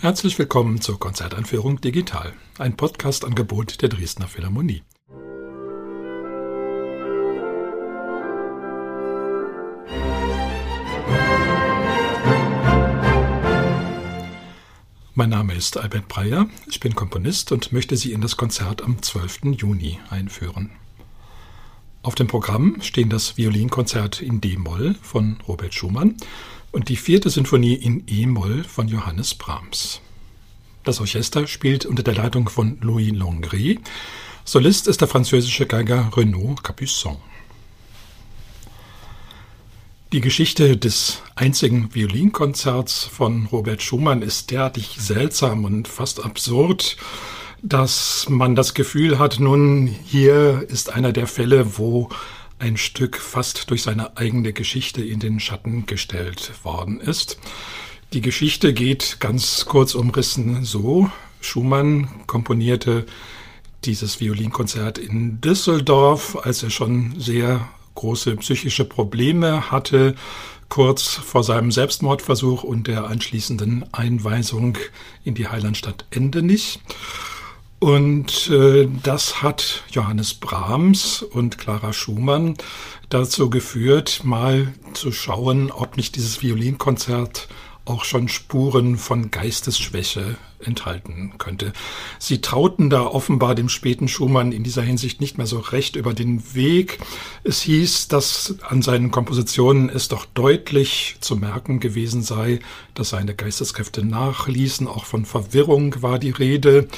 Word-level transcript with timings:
Herzlich 0.00 0.38
willkommen 0.38 0.80
zur 0.80 1.00
Konzertanführung 1.00 1.80
Digital, 1.80 2.32
ein 2.56 2.76
Podcast-Angebot 2.76 3.82
der 3.82 3.88
Dresdner 3.88 4.28
Philharmonie. 4.28 4.84
Mein 15.14 15.30
Name 15.30 15.54
ist 15.54 15.76
Albert 15.76 16.06
Breyer, 16.06 16.46
ich 16.68 16.78
bin 16.78 16.94
Komponist 16.94 17.50
und 17.50 17.72
möchte 17.72 17.96
Sie 17.96 18.12
in 18.12 18.20
das 18.20 18.36
Konzert 18.36 18.82
am 18.82 19.02
12. 19.02 19.56
Juni 19.56 19.98
einführen. 20.10 20.70
Auf 22.02 22.14
dem 22.14 22.28
Programm 22.28 22.80
stehen 22.82 23.10
das 23.10 23.36
Violinkonzert 23.36 24.22
in 24.22 24.40
D-Moll 24.40 24.94
von 25.02 25.38
Robert 25.48 25.74
Schumann 25.74 26.16
und 26.72 26.88
die 26.88 26.96
vierte 26.96 27.30
Sinfonie 27.30 27.74
in 27.74 28.04
E-Moll 28.06 28.64
von 28.64 28.88
Johannes 28.88 29.34
Brahms. 29.34 30.00
Das 30.84 31.00
Orchester 31.00 31.46
spielt 31.46 31.86
unter 31.86 32.02
der 32.02 32.14
Leitung 32.14 32.48
von 32.48 32.78
Louis 32.80 33.12
Longry. 33.12 33.80
Solist 34.44 34.88
ist 34.88 35.00
der 35.00 35.08
französische 35.08 35.66
Geiger 35.66 36.10
Renaud 36.16 36.62
Capuçon. 36.62 37.16
Die 40.12 40.22
Geschichte 40.22 40.78
des 40.78 41.20
einzigen 41.34 41.94
Violinkonzerts 41.94 43.04
von 43.04 43.44
Robert 43.52 43.82
Schumann 43.82 44.22
ist 44.22 44.50
derartig 44.50 44.96
seltsam 44.98 45.66
und 45.66 45.86
fast 45.86 46.24
absurd, 46.24 46.96
dass 47.60 48.26
man 48.30 48.54
das 48.54 48.72
Gefühl 48.72 49.18
hat, 49.18 49.38
nun 49.38 49.86
hier 49.86 50.64
ist 50.68 50.90
einer 50.90 51.12
der 51.12 51.26
Fälle, 51.26 51.76
wo 51.76 52.08
ein 52.58 52.76
Stück 52.76 53.16
fast 53.16 53.70
durch 53.70 53.82
seine 53.82 54.16
eigene 54.16 54.52
Geschichte 54.52 55.02
in 55.02 55.20
den 55.20 55.40
Schatten 55.40 55.86
gestellt 55.86 56.52
worden 56.64 57.00
ist. 57.00 57.38
Die 58.12 58.20
Geschichte 58.20 58.72
geht 58.72 59.18
ganz 59.20 59.66
kurz 59.66 59.94
umrissen 59.94 60.64
so. 60.64 61.10
Schumann 61.40 62.08
komponierte 62.26 63.06
dieses 63.84 64.20
Violinkonzert 64.20 64.98
in 64.98 65.40
Düsseldorf, 65.40 66.36
als 66.42 66.62
er 66.62 66.70
schon 66.70 67.20
sehr 67.20 67.68
große 67.94 68.36
psychische 68.36 68.84
Probleme 68.84 69.70
hatte, 69.70 70.14
kurz 70.68 71.14
vor 71.14 71.44
seinem 71.44 71.72
Selbstmordversuch 71.72 72.62
und 72.62 72.86
der 72.86 73.06
anschließenden 73.06 73.92
Einweisung 73.92 74.76
in 75.24 75.34
die 75.34 75.48
Heilandstadt 75.48 76.06
Endenich. 76.10 76.80
Und 77.80 78.50
äh, 78.50 78.88
das 79.04 79.42
hat 79.42 79.84
Johannes 79.90 80.34
Brahms 80.34 81.22
und 81.22 81.58
Clara 81.58 81.92
Schumann 81.92 82.56
dazu 83.08 83.50
geführt, 83.50 84.22
mal 84.24 84.74
zu 84.94 85.12
schauen, 85.12 85.70
ob 85.70 85.96
nicht 85.96 86.16
dieses 86.16 86.42
Violinkonzert 86.42 87.48
auch 87.84 88.04
schon 88.04 88.28
Spuren 88.28 88.98
von 88.98 89.30
Geistesschwäche 89.30 90.36
enthalten 90.60 91.34
könnte. 91.38 91.72
Sie 92.18 92.40
trauten 92.40 92.90
da 92.90 93.06
offenbar 93.06 93.54
dem 93.54 93.68
späten 93.68 94.08
Schumann 94.08 94.52
in 94.52 94.64
dieser 94.64 94.82
Hinsicht 94.82 95.20
nicht 95.20 95.38
mehr 95.38 95.46
so 95.46 95.60
recht 95.60 95.96
über 95.96 96.12
den 96.14 96.54
Weg. 96.54 96.98
Es 97.44 97.62
hieß, 97.62 98.08
dass 98.08 98.56
an 98.68 98.82
seinen 98.82 99.10
Kompositionen 99.10 99.88
es 99.88 100.08
doch 100.08 100.24
deutlich 100.26 101.16
zu 101.20 101.36
merken 101.36 101.80
gewesen 101.80 102.22
sei, 102.22 102.58
dass 102.94 103.10
seine 103.10 103.34
Geisteskräfte 103.34 104.04
nachließen. 104.04 104.88
Auch 104.88 105.04
von 105.04 105.24
Verwirrung 105.24 106.02
war 106.02 106.18
die 106.18 106.30
Rede. 106.30 106.88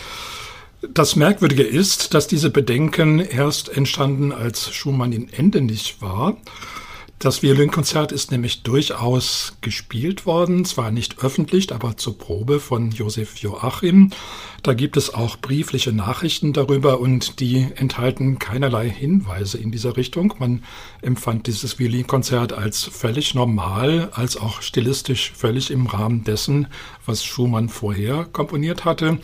Das 0.82 1.14
Merkwürdige 1.14 1.62
ist, 1.62 2.14
dass 2.14 2.26
diese 2.26 2.48
Bedenken 2.48 3.20
erst 3.20 3.68
entstanden, 3.68 4.32
als 4.32 4.72
Schumann 4.72 5.12
in 5.12 5.28
Ende 5.30 5.60
nicht 5.60 6.00
war. 6.00 6.38
Das 7.18 7.42
Violinkonzert 7.42 8.12
ist 8.12 8.30
nämlich 8.30 8.62
durchaus 8.62 9.58
gespielt 9.60 10.24
worden, 10.24 10.64
zwar 10.64 10.90
nicht 10.90 11.22
öffentlich, 11.22 11.70
aber 11.70 11.98
zur 11.98 12.16
Probe 12.16 12.60
von 12.60 12.92
Josef 12.92 13.36
Joachim. 13.36 14.08
Da 14.62 14.72
gibt 14.72 14.96
es 14.96 15.12
auch 15.12 15.36
briefliche 15.36 15.92
Nachrichten 15.92 16.54
darüber 16.54 16.98
und 16.98 17.40
die 17.40 17.66
enthalten 17.76 18.38
keinerlei 18.38 18.88
Hinweise 18.88 19.58
in 19.58 19.70
dieser 19.70 19.98
Richtung. 19.98 20.32
Man 20.38 20.64
empfand 21.02 21.46
dieses 21.46 21.78
Violinkonzert 21.78 22.54
als 22.54 22.84
völlig 22.84 23.34
normal, 23.34 24.08
als 24.14 24.38
auch 24.38 24.62
stilistisch 24.62 25.32
völlig 25.36 25.70
im 25.70 25.88
Rahmen 25.88 26.24
dessen, 26.24 26.68
was 27.04 27.22
Schumann 27.22 27.68
vorher 27.68 28.24
komponiert 28.32 28.86
hatte. 28.86 29.18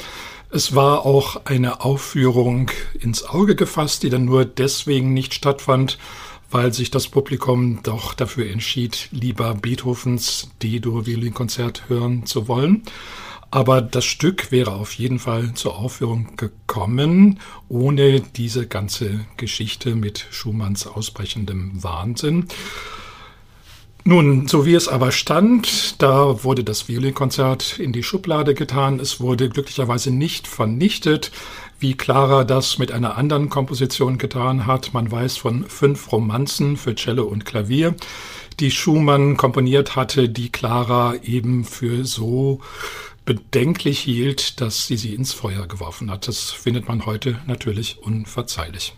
Es 0.51 0.75
war 0.75 1.05
auch 1.05 1.45
eine 1.45 1.85
Aufführung 1.85 2.71
ins 3.01 3.25
Auge 3.25 3.57
gefasst, 3.57 4.05
die 4.05 4.11
dann 4.11 4.25
nur 4.25 4.45
deswegen 4.45 5.13
nicht 5.13 5.35
stattfand, 5.35 5.99
weil 6.51 6.73
sich 6.73 6.91
das 6.91 7.09
Publikum 7.09 7.81
doch 7.83 8.15
dafür 8.15 8.49
entschied, 8.49 9.09
lieber 9.11 9.55
Beethovens 9.55 10.51
D-Dur-Violinkonzert 10.63 11.89
hören 11.89 12.27
zu 12.27 12.47
wollen. 12.47 12.85
Aber 13.51 13.83
das 13.83 14.05
Stück 14.05 14.53
wäre 14.53 14.73
auf 14.73 14.93
jeden 14.95 15.19
Fall 15.19 15.55
zur 15.55 15.77
Aufführung 15.79 16.37
gekommen, 16.37 17.41
ohne 17.69 18.21
diese 18.21 18.67
ganze 18.67 19.27
Geschichte 19.37 19.95
mit 19.97 20.27
Schumanns 20.31 20.87
ausbrechendem 20.87 21.83
Wahnsinn. 21.83 22.47
Nun, 24.09 24.47
so 24.47 24.65
wie 24.65 24.75
es 24.75 24.87
aber 24.87 25.11
stand, 25.11 26.01
da 26.01 26.45
wurde 26.45 26.63
das 26.63 26.87
Violinkonzert 26.87 27.81
in 27.81 27.93
die 27.93 28.05
Schublade 28.05 28.55
getan. 28.55 29.01
Es 29.01 29.19
wurde 29.19 29.49
glücklicherweise 29.49 30.13
nicht 30.13 30.47
vernichtet, 30.47 31.33
wie 31.81 31.95
Clara 31.95 32.45
das 32.45 32.79
mit 32.79 32.93
einer 32.93 33.17
anderen 33.17 33.49
Komposition 33.49 34.17
getan 34.17 34.65
hat. 34.65 34.95
Man 34.95 35.11
weiß 35.11 35.39
von 35.39 35.65
fünf 35.65 36.13
Romanzen 36.13 36.77
für 36.77 36.95
Cello 36.95 37.25
und 37.25 37.45
Klavier, 37.45 37.97
die 38.61 38.71
Schumann 38.71 39.37
komponiert 39.37 39.97
hatte, 39.97 40.29
die 40.29 40.53
Clara 40.53 41.17
eben 41.25 41.65
für 41.65 42.05
so 42.05 42.61
bedenklich 43.25 43.99
hielt, 43.99 44.61
dass 44.61 44.87
sie 44.87 44.99
sie 44.99 45.17
ins 45.17 45.33
Feuer 45.33 45.67
geworfen 45.67 46.13
hat. 46.13 46.29
Das 46.29 46.53
findet 46.53 46.87
man 46.87 47.07
heute 47.07 47.41
natürlich 47.49 47.99
unverzeihlich. 48.03 48.95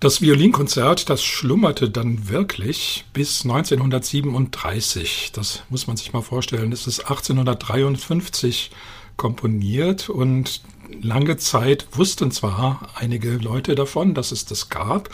Das 0.00 0.20
Violinkonzert, 0.20 1.10
das 1.10 1.24
schlummerte 1.24 1.90
dann 1.90 2.28
wirklich 2.28 3.04
bis 3.12 3.42
1937. 3.42 5.32
Das 5.32 5.64
muss 5.70 5.88
man 5.88 5.96
sich 5.96 6.12
mal 6.12 6.22
vorstellen. 6.22 6.70
Es 6.70 6.86
ist 6.86 7.00
1853 7.00 8.70
komponiert 9.16 10.08
und 10.08 10.60
lange 11.02 11.36
Zeit 11.36 11.88
wussten 11.90 12.30
zwar 12.30 12.90
einige 12.94 13.38
Leute 13.38 13.74
davon, 13.74 14.14
dass 14.14 14.30
es 14.30 14.44
das 14.44 14.68
gab, 14.68 15.10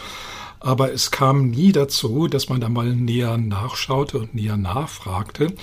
aber 0.61 0.93
es 0.93 1.11
kam 1.11 1.49
nie 1.49 1.73
dazu, 1.73 2.29
dass 2.29 2.51
man 2.51 2.61
da 2.61 2.69
mal 2.69 2.95
näher 2.95 3.39
nachschaute 3.39 4.19
und 4.19 4.35
näher 4.35 4.59
nachfragte. 4.59 5.55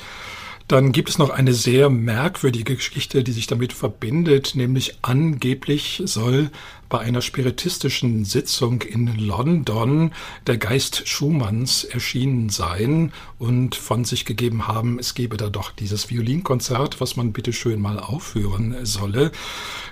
Dann 0.71 0.93
gibt 0.93 1.09
es 1.09 1.17
noch 1.17 1.31
eine 1.31 1.53
sehr 1.53 1.89
merkwürdige 1.89 2.77
Geschichte, 2.77 3.25
die 3.25 3.33
sich 3.33 3.45
damit 3.45 3.73
verbindet, 3.73 4.55
nämlich 4.55 4.99
angeblich 5.01 6.01
soll 6.05 6.49
bei 6.87 6.99
einer 6.99 7.21
spiritistischen 7.21 8.23
Sitzung 8.23 8.81
in 8.81 9.17
London 9.17 10.13
der 10.47 10.57
Geist 10.57 11.09
Schumanns 11.09 11.83
erschienen 11.83 12.47
sein 12.47 13.11
und 13.37 13.75
von 13.75 14.05
sich 14.05 14.23
gegeben 14.23 14.65
haben, 14.65 14.97
es 14.97 15.13
gebe 15.13 15.35
da 15.35 15.49
doch 15.49 15.71
dieses 15.71 16.09
Violinkonzert, 16.09 17.01
was 17.01 17.17
man 17.17 17.33
bitte 17.33 17.51
schön 17.51 17.81
mal 17.81 17.99
aufführen 17.99 18.77
solle. 18.83 19.33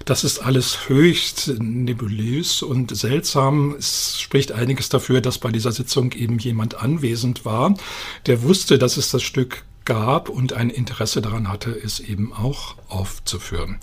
Das 0.05 0.23
ist 0.23 0.39
alles 0.39 0.87
höchst 0.87 1.55
nebulös 1.59 2.61
und 2.61 2.95
seltsam. 2.95 3.75
Es 3.77 4.17
spricht 4.21 4.53
einiges 4.53 4.87
dafür, 4.87 5.19
dass 5.19 5.39
bei 5.39 5.51
dieser 5.51 5.73
Sitzung 5.73 6.13
eben 6.13 6.39
jemand 6.39 6.81
anwesend 6.81 7.43
war, 7.43 7.75
der 8.27 8.43
wusste, 8.43 8.77
dass 8.77 8.95
es 8.95 9.11
das 9.11 9.23
Stück 9.23 9.65
gab 9.89 10.29
und 10.29 10.53
ein 10.53 10.69
Interesse 10.69 11.19
daran 11.19 11.49
hatte, 11.49 11.71
es 11.71 11.99
eben 11.99 12.31
auch 12.31 12.75
aufzuführen. 12.89 13.79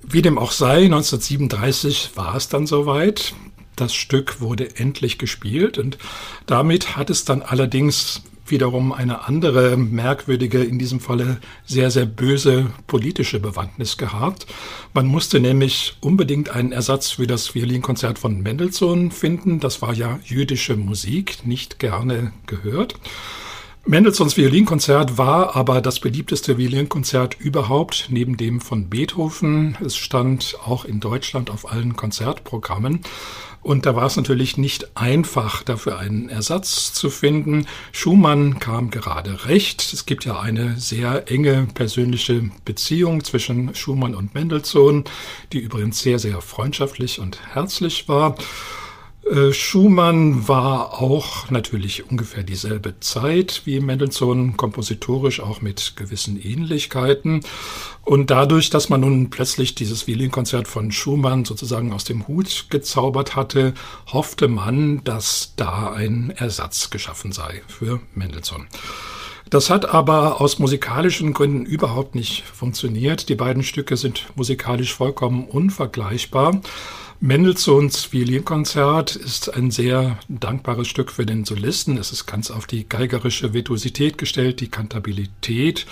Wie 0.00 0.22
dem 0.22 0.38
auch 0.38 0.52
sei, 0.52 0.84
1937 0.84 2.12
war 2.14 2.36
es 2.36 2.48
dann 2.48 2.68
soweit. 2.68 3.34
Das 3.74 3.92
Stück 3.92 4.40
wurde 4.40 4.76
endlich 4.76 5.18
gespielt 5.18 5.76
und 5.76 5.98
damit 6.46 6.96
hat 6.96 7.10
es 7.10 7.24
dann 7.24 7.42
allerdings 7.42 8.22
wiederum 8.46 8.92
eine 8.92 9.26
andere 9.26 9.76
merkwürdige, 9.76 10.62
in 10.62 10.78
diesem 10.78 11.00
Falle 11.00 11.40
sehr, 11.64 11.90
sehr 11.90 12.06
böse 12.06 12.70
politische 12.86 13.40
Bewandtnis 13.40 13.96
gehabt. 13.96 14.46
Man 14.92 15.06
musste 15.06 15.40
nämlich 15.40 15.96
unbedingt 16.00 16.50
einen 16.50 16.70
Ersatz 16.70 17.10
für 17.12 17.26
das 17.26 17.56
Violinkonzert 17.56 18.20
von 18.20 18.40
Mendelssohn 18.40 19.10
finden. 19.10 19.58
Das 19.58 19.82
war 19.82 19.94
ja 19.94 20.20
jüdische 20.24 20.76
Musik, 20.76 21.44
nicht 21.44 21.80
gerne 21.80 22.32
gehört. 22.46 22.94
Mendelssohns 23.86 24.38
Violinkonzert 24.38 25.18
war 25.18 25.56
aber 25.56 25.82
das 25.82 26.00
beliebteste 26.00 26.56
Violinkonzert 26.56 27.38
überhaupt, 27.38 28.06
neben 28.08 28.38
dem 28.38 28.62
von 28.62 28.88
Beethoven. 28.88 29.76
Es 29.84 29.94
stand 29.94 30.56
auch 30.64 30.86
in 30.86 31.00
Deutschland 31.00 31.50
auf 31.50 31.70
allen 31.70 31.94
Konzertprogrammen. 31.94 33.00
Und 33.60 33.84
da 33.84 33.94
war 33.94 34.06
es 34.06 34.16
natürlich 34.16 34.56
nicht 34.56 34.96
einfach, 34.96 35.62
dafür 35.62 35.98
einen 35.98 36.30
Ersatz 36.30 36.94
zu 36.94 37.10
finden. 37.10 37.66
Schumann 37.92 38.58
kam 38.58 38.90
gerade 38.90 39.44
recht. 39.44 39.92
Es 39.92 40.06
gibt 40.06 40.24
ja 40.24 40.40
eine 40.40 40.78
sehr 40.78 41.30
enge 41.30 41.66
persönliche 41.74 42.50
Beziehung 42.64 43.22
zwischen 43.22 43.74
Schumann 43.74 44.14
und 44.14 44.34
Mendelssohn, 44.34 45.04
die 45.52 45.58
übrigens 45.58 46.00
sehr, 46.00 46.18
sehr 46.18 46.40
freundschaftlich 46.40 47.20
und 47.20 47.38
herzlich 47.52 48.08
war. 48.08 48.34
Äh, 49.30 49.52
Schumann 49.52 50.48
war 50.48 51.00
auch 51.00 51.50
natürlich 51.50 52.10
ungefähr 52.10 52.42
dieselbe 52.42 53.00
Zeit 53.00 53.62
wie 53.64 53.80
Mendelssohn, 53.80 54.56
kompositorisch 54.56 55.40
auch 55.40 55.62
mit 55.62 55.94
gewissen 55.96 56.40
Ähnlichkeiten. 56.40 57.40
Und 58.02 58.30
dadurch, 58.30 58.68
dass 58.68 58.90
man 58.90 59.00
nun 59.00 59.30
plötzlich 59.30 59.74
dieses 59.74 60.06
Violinkonzert 60.06 60.68
von 60.68 60.92
Schumann 60.92 61.46
sozusagen 61.46 61.92
aus 61.92 62.04
dem 62.04 62.28
Hut 62.28 62.66
gezaubert 62.68 63.34
hatte, 63.34 63.72
hoffte 64.12 64.46
man, 64.46 65.02
dass 65.04 65.54
da 65.56 65.92
ein 65.92 66.30
Ersatz 66.36 66.90
geschaffen 66.90 67.32
sei 67.32 67.62
für 67.66 68.00
Mendelssohn. 68.14 68.66
Das 69.48 69.70
hat 69.70 69.86
aber 69.86 70.40
aus 70.40 70.58
musikalischen 70.58 71.32
Gründen 71.32 71.64
überhaupt 71.64 72.14
nicht 72.14 72.42
funktioniert. 72.42 73.28
Die 73.28 73.34
beiden 73.34 73.62
Stücke 73.62 73.96
sind 73.96 74.26
musikalisch 74.34 74.92
vollkommen 74.92 75.44
unvergleichbar. 75.44 76.60
Mendelssohns 77.20 78.12
Violinkonzert 78.12 79.16
ist 79.16 79.54
ein 79.54 79.70
sehr 79.70 80.18
dankbares 80.28 80.88
Stück 80.88 81.10
für 81.10 81.24
den 81.24 81.44
Solisten. 81.44 81.96
Es 81.96 82.12
ist 82.12 82.26
ganz 82.26 82.50
auf 82.50 82.66
die 82.66 82.88
geigerische 82.88 83.54
Virtuosität 83.54 84.18
gestellt, 84.18 84.60
die 84.60 84.68
Kantabilität. 84.68 85.86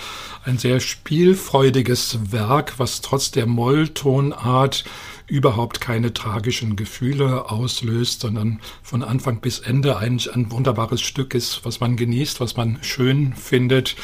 Ein 0.45 0.59
sehr 0.59 0.81
spielfreudiges 0.81 2.33
Werk, 2.33 2.79
was 2.79 3.01
trotz 3.01 3.31
der 3.31 3.47
Molltonart 3.47 4.85
überhaupt 5.27 5.81
keine 5.81 6.13
tragischen 6.13 6.77
Gefühle 6.77 7.51
auslöst, 7.51 8.21
sondern 8.21 8.61
von 8.83 9.03
Anfang 9.03 9.41
bis 9.41 9.61
Ende 9.61 9.97
eigentlich 9.97 10.35
ein 10.35 10.51
wunderbares 10.51 11.01
Stück 11.01 11.35
ist, 11.35 11.65
was 11.65 11.81
man 11.81 11.97
genießt, 11.97 12.41
was 12.41 12.57
man 12.57 12.79
schön 12.83 13.33
findet. 13.35 13.97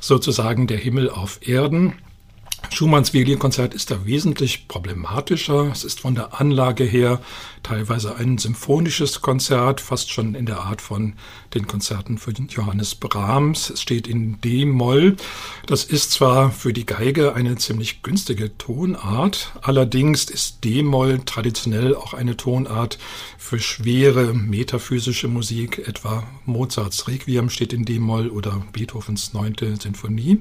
Sozusagen 0.00 0.68
der 0.68 0.78
Himmel 0.78 1.10
auf 1.10 1.40
Erden. 1.48 1.94
Schumanns 2.70 3.12
Violinkonzert 3.12 3.74
ist 3.74 3.90
da 3.90 4.04
wesentlich 4.04 4.68
problematischer. 4.68 5.70
Es 5.72 5.84
ist 5.84 6.00
von 6.00 6.14
der 6.14 6.40
Anlage 6.40 6.84
her 6.84 7.20
teilweise 7.62 8.16
ein 8.16 8.38
symphonisches 8.38 9.20
Konzert, 9.20 9.80
fast 9.80 10.12
schon 10.12 10.34
in 10.34 10.46
der 10.46 10.60
Art 10.60 10.80
von 10.80 11.14
den 11.54 11.66
Konzerten 11.66 12.18
für 12.18 12.30
Johannes 12.30 12.94
Brahms. 12.94 13.70
Es 13.70 13.82
steht 13.82 14.06
in 14.06 14.40
D-Moll. 14.42 15.16
Das 15.66 15.82
ist 15.84 16.12
zwar 16.12 16.52
für 16.52 16.72
die 16.72 16.86
Geige 16.86 17.34
eine 17.34 17.56
ziemlich 17.56 18.02
günstige 18.02 18.56
Tonart, 18.58 19.52
allerdings 19.62 20.24
ist 20.24 20.64
D-Moll 20.64 21.20
traditionell 21.24 21.96
auch 21.96 22.14
eine 22.14 22.36
Tonart 22.36 22.98
für 23.38 23.58
schwere 23.58 24.34
metaphysische 24.34 25.26
Musik, 25.28 25.78
etwa 25.88 26.22
Mozarts 26.44 27.08
Requiem 27.08 27.50
steht 27.50 27.72
in 27.72 27.84
D-Moll 27.84 28.28
oder 28.28 28.62
Beethovens 28.72 29.32
neunte 29.32 29.76
Sinfonie. 29.76 30.38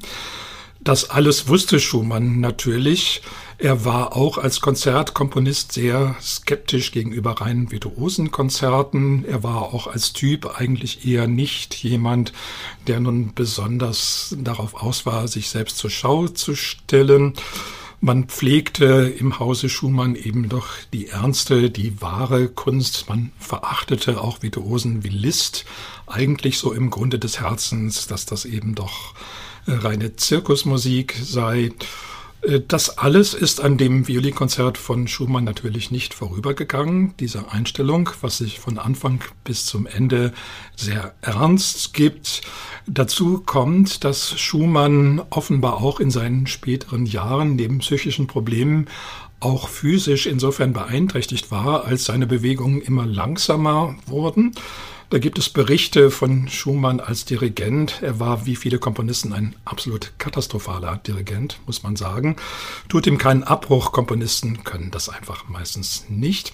Das 0.87 1.09
alles 1.09 1.49
wusste 1.49 1.81
Schumann 1.81 2.39
natürlich. 2.39 3.21
Er 3.57 3.83
war 3.83 4.15
auch 4.15 4.37
als 4.37 4.61
Konzertkomponist 4.61 5.73
sehr 5.73 6.15
skeptisch 6.21 6.93
gegenüber 6.93 7.41
reinen 7.41 7.71
virtuosen 7.73 8.31
Konzerten. 8.31 9.25
Er 9.25 9.43
war 9.43 9.73
auch 9.73 9.87
als 9.87 10.13
Typ 10.13 10.57
eigentlich 10.57 11.05
eher 11.05 11.27
nicht 11.27 11.75
jemand, 11.75 12.31
der 12.87 13.01
nun 13.01 13.33
besonders 13.35 14.33
darauf 14.39 14.75
aus 14.75 15.05
war, 15.05 15.27
sich 15.27 15.49
selbst 15.49 15.77
zur 15.77 15.89
Schau 15.89 16.29
zu 16.29 16.55
stellen. 16.55 17.33
Man 17.99 18.27
pflegte 18.27 19.13
im 19.19 19.39
Hause 19.39 19.67
Schumann 19.67 20.15
eben 20.15 20.47
doch 20.47 20.69
die 20.93 21.07
ernste, 21.07 21.69
die 21.69 21.99
wahre 21.99 22.47
Kunst. 22.47 23.09
Man 23.09 23.33
verachtete 23.39 24.21
auch 24.21 24.41
Virtuosen 24.41 25.03
wie 25.03 25.09
Liszt, 25.09 25.65
eigentlich 26.05 26.57
so 26.57 26.71
im 26.71 26.91
Grunde 26.91 27.19
des 27.19 27.41
Herzens, 27.41 28.07
dass 28.07 28.25
das 28.25 28.45
eben 28.45 28.73
doch 28.73 29.13
reine 29.67 30.15
Zirkusmusik 30.15 31.15
sei. 31.21 31.71
Äh, 32.41 32.61
das 32.67 32.97
alles 32.97 33.33
ist 33.33 33.61
an 33.61 33.77
dem 33.77 34.07
Violinkonzert 34.07 34.77
von 34.77 35.07
Schumann 35.07 35.43
natürlich 35.43 35.91
nicht 35.91 36.13
vorübergegangen. 36.13 37.13
Diese 37.19 37.51
Einstellung, 37.51 38.09
was 38.21 38.37
sich 38.37 38.59
von 38.59 38.77
Anfang 38.77 39.21
bis 39.43 39.65
zum 39.65 39.85
Ende 39.85 40.33
sehr 40.75 41.13
ernst 41.21 41.93
gibt. 41.93 42.41
Dazu 42.85 43.43
kommt, 43.45 44.03
dass 44.03 44.39
Schumann 44.39 45.21
offenbar 45.29 45.81
auch 45.81 45.99
in 45.99 46.11
seinen 46.11 46.47
späteren 46.47 47.05
Jahren 47.05 47.55
neben 47.55 47.79
psychischen 47.79 48.27
Problemen 48.27 48.87
auch 49.39 49.69
physisch 49.69 50.25
insofern 50.25 50.73
beeinträchtigt 50.73 51.51
war, 51.51 51.85
als 51.85 52.05
seine 52.05 52.25
Bewegungen 52.25 52.81
immer 52.81 53.05
langsamer 53.05 53.95
wurden. 54.07 54.53
Da 55.09 55.19
gibt 55.19 55.39
es 55.39 55.47
Berichte 55.47 56.11
von 56.11 56.49
Schumann 56.49 56.99
als 56.99 57.23
Dirigent. 57.23 58.01
Er 58.01 58.19
war 58.19 58.45
wie 58.45 58.57
viele 58.57 58.77
Komponisten 58.77 59.31
ein 59.31 59.55
absolut 59.63 60.11
katastrophaler 60.17 60.97
Dirigent, 60.97 61.61
muss 61.65 61.81
man 61.81 61.95
sagen. 61.95 62.35
Tut 62.89 63.07
ihm 63.07 63.17
keinen 63.17 63.43
Abbruch. 63.43 63.93
Komponisten 63.93 64.65
können 64.65 64.91
das 64.91 65.07
einfach 65.07 65.47
meistens 65.47 66.03
nicht. 66.09 66.53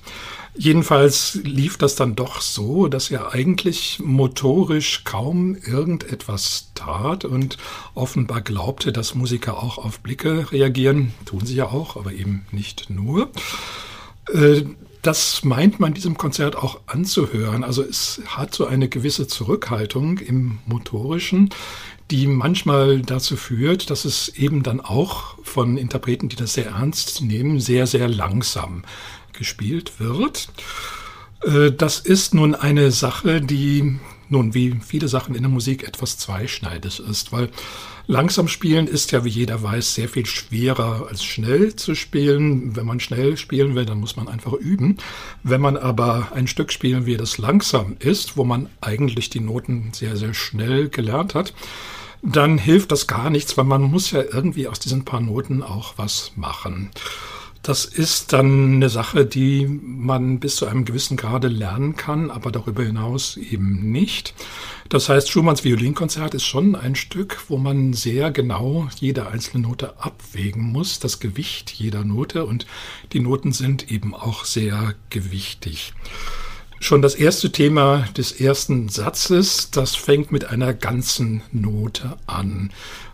Jedenfalls 0.55 1.39
lief 1.43 1.79
das 1.79 1.95
dann 1.95 2.13
doch 2.13 2.41
so, 2.41 2.87
dass 2.87 3.09
er 3.09 3.33
eigentlich 3.33 3.99
motorisch 4.03 5.03
kaum 5.03 5.55
irgendetwas 5.55 6.69
tat 6.75 7.25
und 7.25 7.57
offenbar 7.95 8.41
glaubte, 8.41 8.91
dass 8.91 9.15
Musiker 9.15 9.63
auch 9.63 9.79
auf 9.79 10.01
Blicke 10.01 10.51
reagieren. 10.51 11.15
Tun 11.25 11.43
sie 11.43 11.55
ja 11.55 11.69
auch, 11.69 11.97
aber 11.97 12.13
eben 12.13 12.45
nicht 12.51 12.91
nur. 12.91 13.31
Das 15.03 15.43
meint 15.43 15.81
man 15.81 15.93
diesem 15.93 16.17
Konzert 16.17 16.55
auch 16.55 16.79
anzuhören. 16.87 17.65
Also 17.65 17.83
es 17.83 18.21
hat 18.25 18.55
so 18.55 18.65
eine 18.65 18.87
gewisse 18.87 19.27
Zurückhaltung 19.27 20.17
im 20.19 20.59
motorischen, 20.65 21.49
die 22.09 22.25
manchmal 22.25 23.01
dazu 23.01 23.35
führt, 23.35 23.89
dass 23.89 24.05
es 24.05 24.29
eben 24.29 24.63
dann 24.63 24.79
auch 24.79 25.37
von 25.43 25.77
Interpreten, 25.77 26.29
die 26.29 26.37
das 26.37 26.53
sehr 26.53 26.67
ernst 26.67 27.21
nehmen, 27.21 27.59
sehr, 27.59 27.85
sehr 27.85 28.07
langsam 28.07 28.83
gespielt 29.33 29.99
wird. 29.99 30.47
Äh, 31.43 31.73
das 31.73 31.99
ist 31.99 32.33
nun 32.33 32.55
eine 32.55 32.91
Sache, 32.91 33.41
die 33.41 33.99
nun 34.29 34.53
wie 34.53 34.79
viele 34.85 35.09
Sachen 35.09 35.35
in 35.35 35.43
der 35.43 35.51
Musik 35.51 35.83
etwas 35.83 36.17
zweischneidig 36.17 37.01
ist, 37.01 37.33
weil 37.33 37.49
Langsam 38.05 38.49
spielen 38.49 38.87
ist 38.87 39.13
ja, 39.13 39.23
wie 39.23 39.29
jeder 39.29 39.63
weiß, 39.63 39.95
sehr 39.95 40.09
viel 40.09 40.25
schwerer 40.25 41.07
als 41.09 41.23
schnell 41.23 41.75
zu 41.75 41.95
spielen. 41.95 42.75
Wenn 42.75 42.85
man 42.85 42.99
schnell 42.99 43.37
spielen 43.37 43.75
will, 43.75 43.85
dann 43.85 43.99
muss 43.99 44.17
man 44.17 44.27
einfach 44.27 44.51
üben. 44.53 44.97
Wenn 45.43 45.61
man 45.61 45.77
aber 45.77 46.33
ein 46.33 46.47
Stück 46.47 46.73
spielen 46.73 47.05
will, 47.05 47.17
das 47.17 47.37
langsam 47.37 47.95
ist, 47.99 48.35
wo 48.35 48.43
man 48.43 48.67
eigentlich 48.81 49.29
die 49.29 49.39
Noten 49.39 49.91
sehr, 49.93 50.17
sehr 50.17 50.33
schnell 50.33 50.89
gelernt 50.89 51.33
hat, 51.33 51.53
dann 52.21 52.57
hilft 52.57 52.91
das 52.91 53.07
gar 53.07 53.29
nichts, 53.29 53.57
weil 53.57 53.65
man 53.65 53.83
muss 53.83 54.11
ja 54.11 54.21
irgendwie 54.21 54.67
aus 54.67 54.79
diesen 54.79 55.05
paar 55.05 55.21
Noten 55.21 55.63
auch 55.63 55.93
was 55.97 56.33
machen. 56.35 56.89
Das 57.61 57.85
ist 57.85 58.33
dann 58.33 58.75
eine 58.75 58.89
Sache, 58.89 59.25
die 59.25 59.65
man 59.65 60.41
bis 60.41 60.57
zu 60.57 60.65
einem 60.65 60.83
gewissen 60.83 61.15
Grade 61.15 61.47
lernen 61.47 61.95
kann, 61.95 62.29
aber 62.29 62.51
darüber 62.51 62.83
hinaus 62.83 63.37
eben 63.37 63.89
nicht. 63.89 64.33
Das 64.93 65.09
heißt, 65.09 65.31
Schumanns 65.31 65.63
Violinkonzert 65.63 66.35
ist 66.35 66.45
schon 66.45 66.75
ein 66.75 66.93
Stück, 66.93 67.45
wo 67.47 67.57
man 67.57 67.93
sehr 67.93 68.29
genau 68.29 68.87
jede 68.99 69.25
einzelne 69.25 69.67
Note 69.67 69.97
abwägen 69.97 70.61
muss, 70.61 70.99
das 70.99 71.19
Gewicht 71.19 71.71
jeder 71.71 72.05
Note 72.05 72.45
und 72.45 72.67
die 73.11 73.19
Noten 73.19 73.53
sind 73.53 73.91
eben 73.91 74.13
auch 74.13 74.45
sehr 74.45 74.93
gewichtig. 75.09 75.93
Schon 76.79 77.01
das 77.01 77.15
erste 77.15 77.51
Thema 77.51 78.05
des 78.15 78.33
ersten 78.33 78.87
Satzes, 78.87 79.71
das 79.71 79.95
fängt 79.95 80.31
mit 80.31 80.45
einer 80.45 80.75
ganzen 80.75 81.41
Note 81.51 82.15
an. 82.27 82.69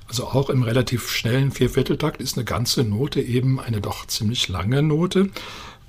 Also 0.09 0.25
auch 0.25 0.49
im 0.49 0.63
relativ 0.63 1.09
schnellen 1.09 1.53
Viervierteltakt 1.53 2.19
ist 2.19 2.35
eine 2.35 2.43
ganze 2.43 2.83
Note 2.83 3.21
eben 3.21 3.57
eine 3.57 3.79
doch 3.79 4.05
ziemlich 4.05 4.49
lange 4.49 4.83
Note. 4.83 5.29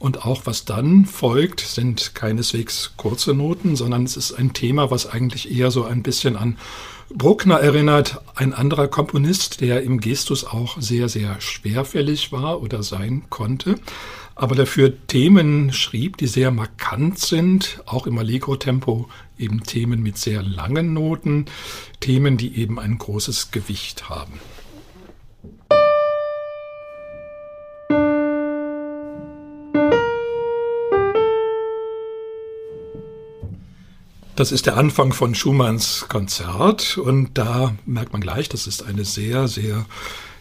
Und 0.01 0.27
auch 0.27 0.47
was 0.47 0.65
dann 0.65 1.05
folgt, 1.07 1.61
sind 1.61 2.17
keineswegs 2.17 2.95
kurze 2.97 3.35
Noten, 3.35 3.77
sondern 3.77 4.03
es 4.03 4.17
ist 4.17 4.33
ein 4.33 4.53
Thema, 4.53 4.91
was 4.91 5.07
eigentlich 5.07 5.57
eher 5.57 5.71
so 5.71 5.85
ein 5.85 6.03
bisschen 6.03 6.37
an 6.37 6.59
Bruckner 7.15 7.61
erinnert, 7.61 8.21
ein 8.35 8.53
anderer 8.53 8.89
Komponist, 8.89 9.61
der 9.61 9.83
im 9.83 10.01
Gestus 10.01 10.45
auch 10.45 10.81
sehr, 10.81 11.09
sehr 11.09 11.41
schwerfällig 11.41 12.33
war 12.33 12.61
oder 12.63 12.83
sein 12.83 13.25
konnte 13.31 13.77
aber 14.41 14.55
dafür 14.55 15.07
Themen 15.07 15.71
schrieb, 15.71 16.17
die 16.17 16.27
sehr 16.27 16.51
markant 16.51 17.19
sind, 17.19 17.83
auch 17.85 18.07
im 18.07 18.17
Allegro-Tempo 18.17 19.07
eben 19.37 19.65
Themen 19.65 20.03
mit 20.03 20.17
sehr 20.17 20.43
langen 20.43 20.95
Noten, 20.95 21.45
Themen, 22.01 22.39
die 22.39 22.57
eben 22.57 22.79
ein 22.79 22.97
großes 22.97 23.51
Gewicht 23.51 24.09
haben. 24.09 24.41
Das 34.41 34.53
ist 34.53 34.65
der 34.65 34.79
Anfang 34.79 35.13
von 35.13 35.35
Schumanns 35.35 36.07
Konzert 36.09 36.97
und 36.97 37.37
da 37.37 37.75
merkt 37.85 38.13
man 38.13 38.23
gleich, 38.23 38.49
das 38.49 38.67
ist 38.67 38.83
eine 38.83 39.05
sehr, 39.05 39.49
sehr 39.49 39.85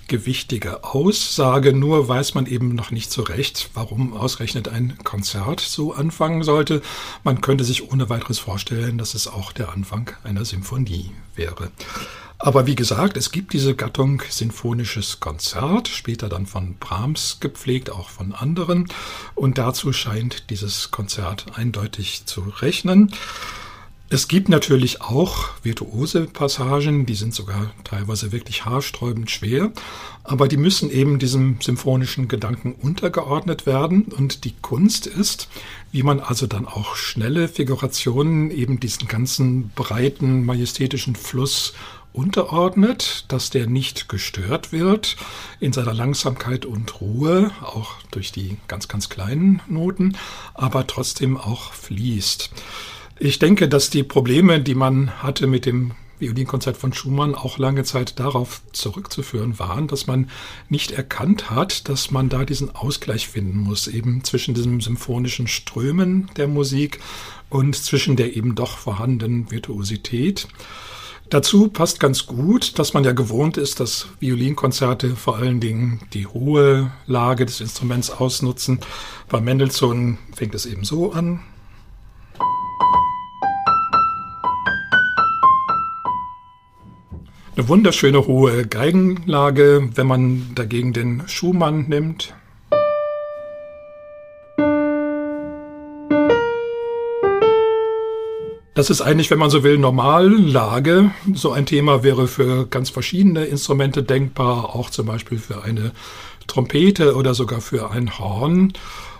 gewichtige 0.08 0.86
Aussage, 0.86 1.74
nur 1.74 2.08
weiß 2.08 2.34
man 2.34 2.46
eben 2.46 2.76
noch 2.76 2.92
nicht 2.92 3.12
so 3.12 3.24
recht, 3.24 3.72
warum 3.74 4.14
ausgerechnet 4.14 4.70
ein 4.70 4.98
Konzert 5.04 5.60
so 5.60 5.92
anfangen 5.92 6.44
sollte. 6.44 6.82
Man 7.26 7.42
könnte 7.42 7.66
sich 7.66 7.92
ohne 7.92 8.10
weiteres 8.10 8.40
vorstellen, 8.40 8.98
dass 8.98 9.16
es 9.16 9.28
auch 9.28 9.52
der 9.52 9.74
Anfang 9.74 10.12
einer 10.24 10.46
Symphonie 10.46 11.12
wäre. 11.36 11.70
Aber 12.38 12.68
wie 12.68 12.76
gesagt, 12.76 13.18
es 13.18 13.34
gibt 13.34 13.52
diese 13.52 13.76
Gattung 13.76 14.24
sinfonisches 14.30 15.20
Konzert, 15.20 15.90
später 15.90 16.30
dann 16.30 16.46
von 16.46 16.76
Brahms 16.80 17.40
gepflegt, 17.42 17.90
auch 17.90 18.08
von 18.08 18.32
anderen. 18.32 18.88
Und 19.36 19.58
dazu 19.58 19.92
scheint 19.92 20.50
dieses 20.52 20.90
Konzert 20.90 21.48
eindeutig 21.58 22.28
zu 22.28 22.46
rechnen. 22.62 23.12
Es 24.12 24.28
gibt 24.28 24.50
natürlich 24.50 25.02
auch 25.02 25.50
virtuose 25.62 26.26
Passagen, 26.26 27.06
die 27.06 27.14
sind 27.14 27.36
sogar 27.36 27.72
teilweise 27.84 28.32
wirklich 28.32 28.66
haarsträubend 28.66 29.30
schwer, 29.30 29.72
aber 30.24 30.48
die 30.48 30.58
müssen 30.58 30.90
eben 30.90 31.20
diesem 31.20 31.62
symphonischen 31.62 32.28
Gedanken 32.28 32.74
untergeordnet 32.74 33.68
werden. 33.68 34.06
Und 34.06 34.46
die 34.46 34.56
Kunst 34.64 35.06
ist, 35.06 35.48
wie 35.92 36.02
man 36.02 36.22
also 36.22 36.48
dann 36.48 36.66
auch 36.66 36.96
schnelle 36.96 37.48
Figurationen 37.48 38.50
eben 38.50 38.80
diesen 38.80 39.08
ganzen 39.08 39.70
breiten, 39.76 40.44
majestätischen 40.44 41.16
Fluss 41.16 41.74
unterordnet, 42.12 43.26
dass 43.28 43.52
der 43.52 43.68
nicht 43.68 44.10
gestört 44.10 44.72
wird 44.72 45.18
in 45.60 45.72
seiner 45.72 45.94
Langsamkeit 45.94 46.66
und 46.66 47.00
Ruhe, 47.00 47.52
auch 47.62 47.94
durch 48.10 48.32
die 48.32 48.58
ganz, 48.68 48.88
ganz 48.88 49.10
kleinen 49.10 49.62
Noten, 49.68 50.18
aber 50.56 50.88
trotzdem 50.88 51.38
auch 51.38 51.74
fließt. 51.74 52.50
Ich 53.22 53.38
denke, 53.38 53.68
dass 53.68 53.90
die 53.90 54.04
Probleme, 54.04 54.62
die 54.62 54.76
man 54.76 55.22
hatte 55.22 55.46
mit 55.46 55.66
dem 55.66 55.92
Violinkonzert 56.20 56.78
von 56.78 56.94
Schumann 56.94 57.36
auch 57.36 57.58
lange 57.58 57.84
Zeit 57.84 58.18
darauf 58.18 58.62
zurückzuführen 58.72 59.60
waren, 59.60 59.88
dass 59.88 60.08
man 60.08 60.30
nicht 60.70 60.92
erkannt 60.92 61.50
hat, 61.50 61.90
dass 61.90 62.12
man 62.12 62.30
da 62.30 62.46
diesen 62.46 62.74
Ausgleich 62.74 63.28
finden 63.28 63.58
muss, 63.58 63.88
eben 63.88 64.24
zwischen 64.24 64.54
diesem 64.54 64.80
symphonischen 64.80 65.48
Strömen 65.48 66.32
der 66.38 66.48
Musik 66.48 67.00
und 67.50 67.76
zwischen 67.76 68.16
der 68.16 68.38
eben 68.38 68.56
doch 68.56 68.78
vorhandenen 68.78 69.52
Virtuosität. 69.52 70.48
Dazu 71.30 71.68
passt 71.68 72.00
ganz 72.00 72.26
gut, 72.26 72.80
dass 72.80 72.94
man 72.94 73.04
ja 73.04 73.12
gewohnt 73.12 73.58
ist, 73.58 73.82
dass 73.82 74.08
Violinkonzerte 74.22 75.18
vor 75.18 75.36
allen 75.36 75.60
Dingen 75.60 76.00
die 76.14 76.26
hohe 76.26 76.92
Lage 77.06 77.46
des 77.46 77.60
Instruments 77.60 78.12
ausnutzen. 78.12 78.80
Bei 79.28 79.42
Mendelssohn 79.42 80.18
fängt 80.34 80.56
es 80.56 80.66
eben 80.66 80.86
so 80.86 81.12
an. 81.12 81.42
Eine 87.60 87.68
wunderschöne 87.68 88.26
hohe 88.26 88.66
Geigenlage, 88.66 89.90
wenn 89.94 90.08
man 90.08 90.52
dagegen 90.56 90.94
den 90.94 91.24
Schumann 91.28 91.90
nimmt. 91.90 92.34
Das 98.76 98.90
ist 98.90 99.02
eigentlich, 99.02 99.30
wenn 99.30 99.40
man 99.40 99.50
so 99.50 99.64
will, 99.64 99.78
Normallage. 99.78 101.12
So 101.34 101.52
ein 101.52 101.66
Thema 101.66 102.02
wäre 102.02 102.28
für 102.28 102.66
ganz 102.66 102.92
verschiedene 102.92 103.44
Instrumente 103.44 104.04
denkbar, 104.04 104.74
auch 104.74 104.90
zum 104.90 105.08
Beispiel 105.08 105.38
für 105.38 105.62
eine 105.62 105.92
Trompete 106.48 107.18
oder 107.18 107.34
sogar 107.34 107.60
für 107.60 107.92
ein 107.92 108.20
Horn. 108.20 108.72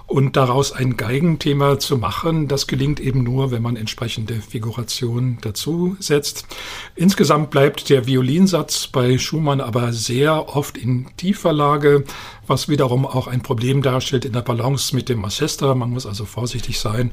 Und 0.10 0.36
daraus 0.38 0.72
ein 0.72 0.98
Geigenthema 0.98 1.78
zu 1.78 2.00
machen, 2.00 2.48
das 2.48 2.66
gelingt 2.66 3.00
eben 3.00 3.22
nur, 3.22 3.52
wenn 3.52 3.62
man 3.62 3.76
entsprechende 3.76 4.42
Figuration 4.42 5.38
dazu 5.42 5.98
setzt. 6.00 6.48
Insgesamt 6.96 7.52
bleibt 7.52 7.92
der 7.92 8.08
Violinsatz 8.08 8.88
bei 8.88 9.20
Schumann 9.20 9.62
aber 9.62 9.94
sehr 9.94 10.56
oft 10.56 10.80
in 10.80 11.06
tiefer 11.16 11.54
Lage, 11.54 12.06
was 12.48 12.68
wiederum 12.68 13.06
auch 13.06 13.28
ein 13.28 13.44
Problem 13.44 13.84
darstellt 13.84 14.26
in 14.26 14.34
der 14.34 14.42
Balance 14.42 14.96
mit 14.96 15.10
dem 15.10 15.24
Orchester. 15.24 15.76
Man 15.76 15.92
muss 15.92 16.08
also 16.08 16.26
vorsichtig 16.26 16.80
sein, 16.80 17.12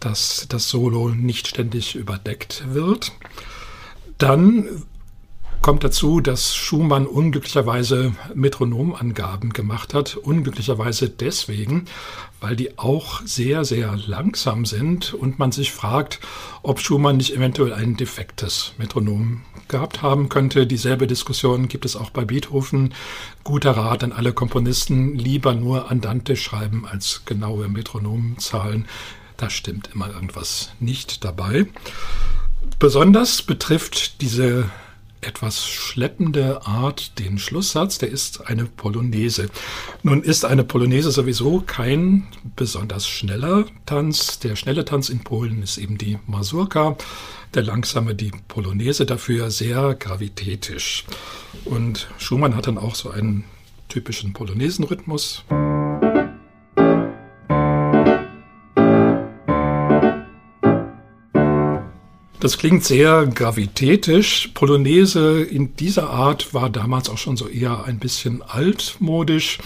dass 0.00 0.46
das 0.48 0.70
Solo 0.70 1.10
nicht 1.10 1.46
ständig 1.46 1.94
überdeckt 1.94 2.64
wird. 2.72 3.12
Dann 4.16 4.84
Kommt 5.62 5.84
dazu, 5.84 6.22
dass 6.22 6.56
Schumann 6.56 7.06
unglücklicherweise 7.06 8.14
Metronomangaben 8.34 9.52
gemacht 9.52 9.92
hat. 9.92 10.16
Unglücklicherweise 10.16 11.10
deswegen, 11.10 11.84
weil 12.40 12.56
die 12.56 12.78
auch 12.78 13.20
sehr, 13.26 13.66
sehr 13.66 13.94
langsam 14.06 14.64
sind 14.64 15.12
und 15.12 15.38
man 15.38 15.52
sich 15.52 15.70
fragt, 15.70 16.18
ob 16.62 16.80
Schumann 16.80 17.18
nicht 17.18 17.36
eventuell 17.36 17.74
ein 17.74 17.98
defektes 17.98 18.72
Metronom 18.78 19.42
gehabt 19.68 20.00
haben 20.00 20.30
könnte. 20.30 20.66
Dieselbe 20.66 21.06
Diskussion 21.06 21.68
gibt 21.68 21.84
es 21.84 21.94
auch 21.94 22.08
bei 22.08 22.24
Beethoven. 22.24 22.94
Guter 23.44 23.72
Rat 23.72 24.02
an 24.02 24.12
alle 24.12 24.32
Komponisten, 24.32 25.14
lieber 25.14 25.54
nur 25.54 25.90
Andante 25.90 26.36
schreiben 26.36 26.86
als 26.90 27.26
genaue 27.26 27.68
Metronomzahlen. 27.68 28.86
Da 29.36 29.50
stimmt 29.50 29.90
immer 29.94 30.08
irgendwas 30.08 30.72
nicht 30.80 31.22
dabei. 31.22 31.66
Besonders 32.78 33.42
betrifft 33.42 34.22
diese 34.22 34.70
etwas 35.20 35.66
schleppende 35.66 36.66
Art 36.66 37.18
den 37.18 37.38
Schlusssatz, 37.38 37.98
der 37.98 38.10
ist 38.10 38.46
eine 38.46 38.64
Polonaise. 38.64 39.50
Nun 40.02 40.22
ist 40.22 40.44
eine 40.44 40.64
Polonaise 40.64 41.10
sowieso 41.10 41.62
kein 41.66 42.26
besonders 42.56 43.06
schneller 43.06 43.66
Tanz. 43.86 44.38
Der 44.38 44.56
schnelle 44.56 44.84
Tanz 44.84 45.08
in 45.08 45.20
Polen 45.20 45.62
ist 45.62 45.78
eben 45.78 45.98
die 45.98 46.18
Mazurka, 46.26 46.96
der 47.54 47.62
langsame 47.62 48.14
die 48.14 48.32
Polonaise, 48.48 49.06
dafür 49.06 49.50
sehr 49.50 49.94
gravitätisch. 49.94 51.04
Und 51.64 52.08
Schumann 52.18 52.56
hat 52.56 52.66
dann 52.66 52.78
auch 52.78 52.94
so 52.94 53.10
einen 53.10 53.44
typischen 53.88 54.32
Polonaisenrhythmus. 54.32 55.44
Das 62.40 62.56
klingt 62.56 62.84
sehr 62.84 63.26
gravitätisch. 63.26 64.48
Polonaise 64.54 65.42
in 65.42 65.76
dieser 65.76 66.08
Art 66.08 66.54
war 66.54 66.70
damals 66.70 67.10
auch 67.10 67.18
schon 67.18 67.36
so 67.36 67.46
eher 67.46 67.84
ein 67.84 67.98
bisschen 67.98 68.40
altmodisch. 68.40 69.58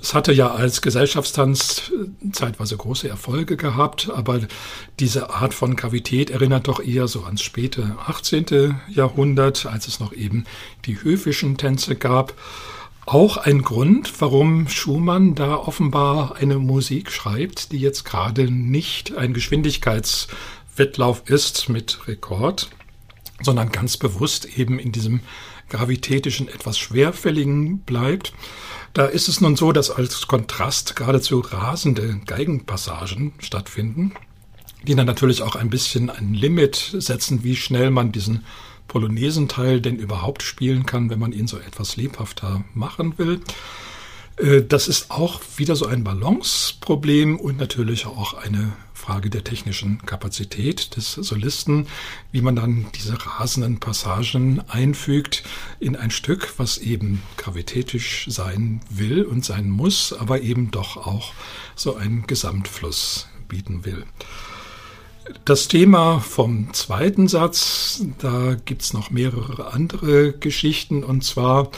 Es 0.00 0.14
hatte 0.14 0.32
ja 0.32 0.50
als 0.50 0.80
Gesellschaftstanz 0.80 1.92
zeitweise 2.32 2.78
große 2.78 3.10
Erfolge 3.10 3.58
gehabt, 3.58 4.10
aber 4.10 4.40
diese 5.00 5.30
Art 5.34 5.52
von 5.52 5.76
Gravität 5.76 6.30
erinnert 6.30 6.66
doch 6.66 6.82
eher 6.82 7.08
so 7.08 7.24
ans 7.24 7.42
späte 7.42 7.94
18. 8.06 8.74
Jahrhundert, 8.88 9.66
als 9.66 9.86
es 9.86 10.00
noch 10.00 10.14
eben 10.14 10.44
die 10.86 11.02
höfischen 11.02 11.58
Tänze 11.58 11.94
gab. 11.94 12.32
Auch 13.04 13.36
ein 13.36 13.60
Grund, 13.60 14.10
warum 14.18 14.66
Schumann 14.68 15.34
da 15.34 15.56
offenbar 15.56 16.36
eine 16.36 16.58
Musik 16.58 17.12
schreibt, 17.12 17.72
die 17.72 17.80
jetzt 17.80 18.04
gerade 18.04 18.50
nicht 18.50 19.14
ein 19.14 19.34
Geschwindigkeits 19.34 20.28
Wettlauf 20.76 21.28
ist 21.28 21.68
mit 21.68 22.06
Rekord, 22.08 22.70
sondern 23.40 23.70
ganz 23.70 23.96
bewusst 23.96 24.58
eben 24.58 24.78
in 24.78 24.92
diesem 24.92 25.20
gravitätischen, 25.68 26.48
etwas 26.48 26.78
schwerfälligen 26.78 27.78
bleibt. 27.80 28.32
Da 28.92 29.06
ist 29.06 29.28
es 29.28 29.40
nun 29.40 29.56
so, 29.56 29.72
dass 29.72 29.90
als 29.90 30.26
Kontrast 30.26 30.94
geradezu 30.96 31.40
rasende 31.40 32.20
Geigenpassagen 32.26 33.32
stattfinden, 33.38 34.14
die 34.86 34.94
dann 34.94 35.06
natürlich 35.06 35.42
auch 35.42 35.56
ein 35.56 35.70
bisschen 35.70 36.10
ein 36.10 36.34
Limit 36.34 36.94
setzen, 36.98 37.42
wie 37.42 37.56
schnell 37.56 37.90
man 37.90 38.12
diesen 38.12 38.44
Polonaisenteil 38.86 39.80
denn 39.80 39.96
überhaupt 39.96 40.42
spielen 40.42 40.86
kann, 40.86 41.10
wenn 41.10 41.18
man 41.18 41.32
ihn 41.32 41.48
so 41.48 41.58
etwas 41.58 41.96
lebhafter 41.96 42.64
machen 42.74 43.18
will. 43.18 43.40
Äh, 44.36 44.62
das 44.62 44.88
ist 44.88 45.10
auch 45.10 45.40
wieder 45.56 45.74
so 45.74 45.86
ein 45.86 46.04
Balanceproblem 46.04 47.40
und 47.40 47.56
natürlich 47.56 48.06
auch 48.06 48.34
eine 48.34 48.72
Frage 49.04 49.28
der 49.28 49.44
technischen 49.44 49.98
Kapazität 50.06 50.96
des 50.96 51.12
Solisten, 51.12 51.88
wie 52.32 52.40
man 52.40 52.56
dann 52.56 52.86
diese 52.94 53.14
rasenden 53.38 53.78
Passagen 53.78 54.62
einfügt 54.66 55.42
in 55.78 55.94
ein 55.94 56.10
Stück, 56.10 56.54
was 56.56 56.78
eben 56.78 57.20
gravitätisch 57.36 58.24
sein 58.30 58.80
will 58.88 59.24
und 59.24 59.44
sein 59.44 59.68
muss, 59.68 60.14
aber 60.14 60.40
eben 60.40 60.70
doch 60.70 60.96
auch 60.96 61.34
so 61.76 61.96
einen 61.96 62.26
Gesamtfluss 62.26 63.28
bieten 63.46 63.84
will. 63.84 64.06
Das 65.44 65.68
Thema 65.68 66.20
vom 66.20 66.72
zweiten 66.72 67.28
Satz, 67.28 68.02
da 68.20 68.56
gibt's 68.64 68.94
noch 68.94 69.10
mehrere 69.10 69.74
andere 69.74 70.32
Geschichten 70.32 71.04
und 71.04 71.24
zwar 71.24 71.70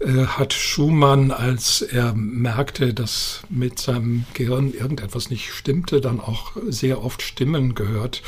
hat 0.00 0.52
Schumann, 0.52 1.30
als 1.30 1.80
er 1.80 2.14
merkte, 2.14 2.92
dass 2.92 3.42
mit 3.48 3.78
seinem 3.78 4.24
Gehirn 4.34 4.72
irgendetwas 4.72 5.30
nicht 5.30 5.52
stimmte, 5.52 6.00
dann 6.00 6.20
auch 6.20 6.52
sehr 6.68 7.02
oft 7.02 7.22
Stimmen 7.22 7.74
gehört 7.74 8.22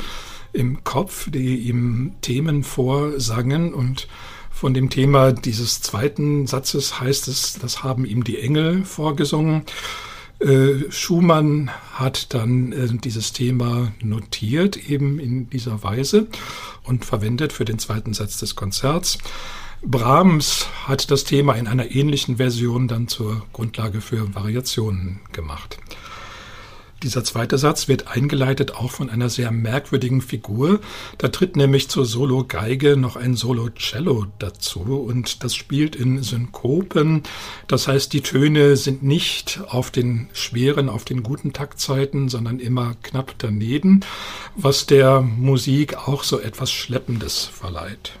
im 0.53 0.83
Kopf, 0.83 1.29
die 1.29 1.57
ihm 1.57 2.13
Themen 2.21 2.63
vorsangen 2.63 3.73
und 3.73 4.07
von 4.49 4.73
dem 4.73 4.89
Thema 4.89 5.33
dieses 5.33 5.81
zweiten 5.81 6.47
Satzes 6.47 6.99
heißt 6.99 7.27
es, 7.27 7.59
das 7.61 7.83
haben 7.83 8.05
ihm 8.05 8.23
die 8.23 8.39
Engel 8.39 8.83
vorgesungen. 8.85 9.63
Äh, 10.39 10.89
Schumann 10.89 11.69
hat 11.93 12.33
dann 12.33 12.71
äh, 12.71 12.87
dieses 12.87 13.33
Thema 13.33 13.91
notiert, 14.01 14.77
eben 14.89 15.19
in 15.19 15.47
dieser 15.49 15.83
Weise 15.83 16.27
und 16.83 17.05
verwendet 17.05 17.53
für 17.53 17.65
den 17.65 17.77
zweiten 17.77 18.15
Satz 18.15 18.37
des 18.37 18.55
Konzerts. 18.55 19.19
Brahms 19.83 20.67
hat 20.85 21.11
das 21.11 21.23
Thema 21.23 21.53
in 21.53 21.67
einer 21.67 21.91
ähnlichen 21.91 22.37
Version 22.37 22.87
dann 22.87 23.07
zur 23.07 23.45
Grundlage 23.53 24.01
für 24.01 24.33
Variationen 24.33 25.19
gemacht. 25.31 25.77
Dieser 27.03 27.23
zweite 27.23 27.59
Satz 27.59 27.87
wird 27.87 28.07
eingeleitet 28.07 28.73
auch 28.73 28.89
von 28.89 29.11
einer 29.11 29.29
sehr 29.29 29.51
merkwürdigen 29.51 30.19
Figur. 30.21 30.79
Da 31.19 31.27
tritt 31.27 31.55
nämlich 31.55 31.89
zur 31.89 32.05
Solo-Geige 32.05 32.97
noch 32.97 33.15
ein 33.15 33.35
Solo-Cello 33.35 34.25
dazu 34.39 34.79
und 34.79 35.43
das 35.43 35.53
spielt 35.53 35.95
in 35.95 36.23
Synkopen. 36.23 37.21
Das 37.67 37.87
heißt, 37.87 38.13
die 38.13 38.21
Töne 38.21 38.77
sind 38.77 39.03
nicht 39.03 39.61
auf 39.67 39.91
den 39.91 40.27
schweren, 40.33 40.89
auf 40.89 41.05
den 41.05 41.21
guten 41.21 41.53
Taktzeiten, 41.53 42.29
sondern 42.29 42.59
immer 42.59 42.95
knapp 43.03 43.35
daneben, 43.37 43.99
was 44.55 44.87
der 44.87 45.21
Musik 45.21 46.07
auch 46.07 46.23
so 46.23 46.39
etwas 46.39 46.71
Schleppendes 46.71 47.45
verleiht. 47.45 48.13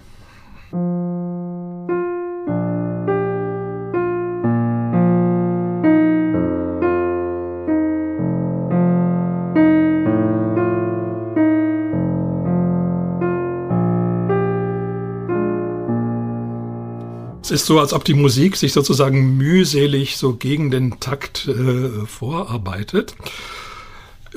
Es 17.47 17.51
ist 17.51 17.65
so, 17.65 17.79
als 17.79 17.93
ob 17.93 18.03
die 18.03 18.13
Musik 18.13 18.57
sich 18.57 18.73
sozusagen 18.73 19.37
mühselig 19.37 20.17
so 20.17 20.33
gegen 20.33 20.69
den 20.69 20.99
Takt 20.99 21.47
äh, 21.47 22.05
vorarbeitet. 22.05 23.15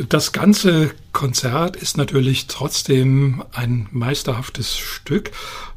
Das 0.09 0.33
ganze 0.33 0.93
Konzert 1.13 1.77
ist 1.77 1.97
natürlich 1.97 2.47
trotzdem 2.47 3.43
ein 3.53 3.89
meisterhaftes 3.91 4.79
Stück 4.79 5.31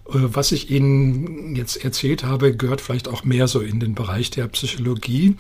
äh, 0.10 0.12
was 0.15 0.51
ich 0.51 0.70
Ihnen 0.70 1.55
jetzt 1.55 1.84
erzählt 1.84 2.24
habe, 2.24 2.55
gehört 2.55 2.82
vielleicht 2.82 3.08
auch 3.08 3.24
mehr 3.24 3.48
so 3.48 3.60
in 3.62 3.79
den 3.79 3.96
Bereich 3.96 4.32
der 4.32 4.48
Psychologie. 4.48 5.36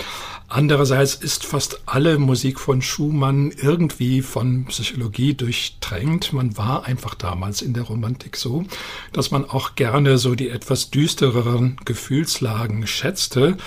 Andererseits 0.47 1.15
ist 1.15 1.45
fast 1.45 1.81
alle 1.85 2.17
Musik 2.17 2.59
von 2.59 2.81
Schumann 2.81 3.51
irgendwie 3.51 4.21
von 4.21 4.65
Psychologie 4.65 5.33
durchtränkt. 5.33 6.33
Man 6.33 6.57
war 6.57 6.85
einfach 6.85 7.15
damals 7.15 7.61
in 7.61 7.73
der 7.73 7.83
Romantik 7.83 8.37
so, 8.37 8.65
dass 9.11 9.31
man 9.31 9.45
auch 9.45 9.75
gerne 9.75 10.17
so 10.17 10.35
die 10.35 10.49
etwas 10.49 10.91
düstereren 10.91 11.77
Gefühlslagen 11.85 12.87
schätzte. 12.87 13.57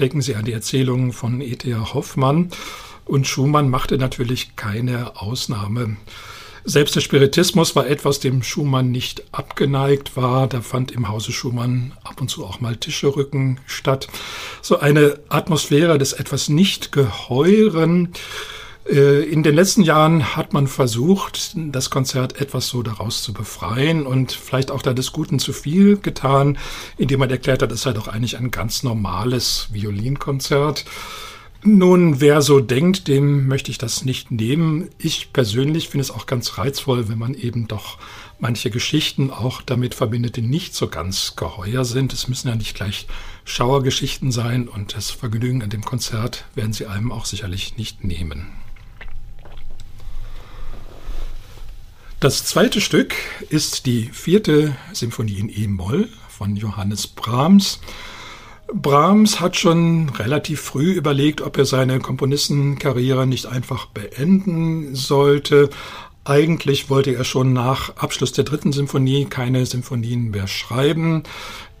Denken 0.00 0.22
Sie 0.22 0.36
an 0.36 0.44
die 0.44 0.52
Erzählungen 0.52 1.12
von 1.12 1.40
E.T.A. 1.40 1.94
Hoffmann. 1.94 2.50
Und 3.06 3.26
Schumann 3.26 3.70
machte 3.70 3.96
natürlich 3.96 4.56
keine 4.56 5.16
Ausnahme. 5.16 5.96
Selbst 6.64 6.96
der 6.96 7.00
Spiritismus 7.00 7.76
war 7.76 7.86
etwas, 7.86 8.18
dem 8.18 8.42
Schumann 8.42 8.90
nicht 8.90 9.22
abgeneigt 9.30 10.16
war. 10.16 10.48
Da 10.48 10.60
fand 10.60 10.90
im 10.90 11.08
Hause 11.08 11.30
Schumann 11.30 11.92
ab 12.02 12.20
und 12.20 12.28
zu 12.28 12.44
auch 12.44 12.60
mal 12.60 12.76
Tischerücken 12.76 13.60
statt. 13.66 14.08
So 14.62 14.80
eine 14.80 15.20
Atmosphäre 15.28 15.96
des 15.96 16.12
etwas 16.12 16.48
nicht 16.48 16.90
geheuren. 16.90 18.12
Äh, 18.88 19.22
in 19.22 19.44
den 19.44 19.54
letzten 19.54 19.82
Jahren 19.82 20.34
hat 20.34 20.52
man 20.52 20.66
versucht, 20.66 21.52
das 21.54 21.90
Konzert 21.90 22.40
etwas 22.40 22.66
so 22.66 22.82
daraus 22.82 23.22
zu 23.22 23.32
befreien 23.32 24.04
und 24.04 24.32
vielleicht 24.32 24.72
auch 24.72 24.82
da 24.82 24.92
des 24.92 25.12
Guten 25.12 25.38
zu 25.38 25.52
viel 25.52 25.98
getan, 25.98 26.58
indem 26.98 27.20
man 27.20 27.30
erklärt 27.30 27.62
hat, 27.62 27.70
es 27.70 27.82
sei 27.82 27.92
doch 27.92 28.08
eigentlich 28.08 28.38
ein 28.38 28.50
ganz 28.50 28.82
normales 28.82 29.68
Violinkonzert. 29.70 30.84
Nun, 31.68 32.20
wer 32.20 32.42
so 32.42 32.60
denkt, 32.60 33.08
dem 33.08 33.48
möchte 33.48 33.72
ich 33.72 33.78
das 33.78 34.04
nicht 34.04 34.30
nehmen. 34.30 34.88
Ich 34.98 35.32
persönlich 35.32 35.88
finde 35.88 36.02
es 36.02 36.12
auch 36.12 36.26
ganz 36.26 36.58
reizvoll, 36.58 37.08
wenn 37.08 37.18
man 37.18 37.34
eben 37.34 37.66
doch 37.66 37.98
manche 38.38 38.70
Geschichten 38.70 39.32
auch 39.32 39.62
damit 39.62 39.92
verbindet, 39.92 40.36
die 40.36 40.42
nicht 40.42 40.76
so 40.76 40.86
ganz 40.86 41.34
geheuer 41.34 41.84
sind. 41.84 42.12
Es 42.12 42.28
müssen 42.28 42.46
ja 42.46 42.54
nicht 42.54 42.76
gleich 42.76 43.08
Schauergeschichten 43.44 44.30
sein 44.30 44.68
und 44.68 44.94
das 44.94 45.10
Vergnügen 45.10 45.60
an 45.60 45.70
dem 45.70 45.84
Konzert 45.84 46.44
werden 46.54 46.72
sie 46.72 46.86
einem 46.86 47.10
auch 47.10 47.26
sicherlich 47.26 47.76
nicht 47.76 48.04
nehmen. 48.04 48.52
Das 52.20 52.44
zweite 52.44 52.80
Stück 52.80 53.16
ist 53.50 53.86
die 53.86 54.04
vierte 54.12 54.76
Symphonie 54.92 55.40
in 55.40 55.48
E-Moll 55.48 56.10
von 56.28 56.54
Johannes 56.54 57.08
Brahms. 57.08 57.80
Brahms 58.72 59.40
hat 59.40 59.56
schon 59.56 60.08
relativ 60.10 60.60
früh 60.60 60.92
überlegt, 60.92 61.40
ob 61.40 61.56
er 61.56 61.64
seine 61.64 62.00
Komponistenkarriere 62.00 63.26
nicht 63.26 63.46
einfach 63.46 63.86
beenden 63.86 64.94
sollte. 64.94 65.70
Eigentlich 66.24 66.90
wollte 66.90 67.14
er 67.14 67.24
schon 67.24 67.52
nach 67.52 67.96
Abschluss 67.96 68.32
der 68.32 68.44
dritten 68.44 68.72
Symphonie 68.72 69.26
keine 69.26 69.64
Symphonien 69.64 70.30
mehr 70.30 70.48
schreiben. 70.48 71.22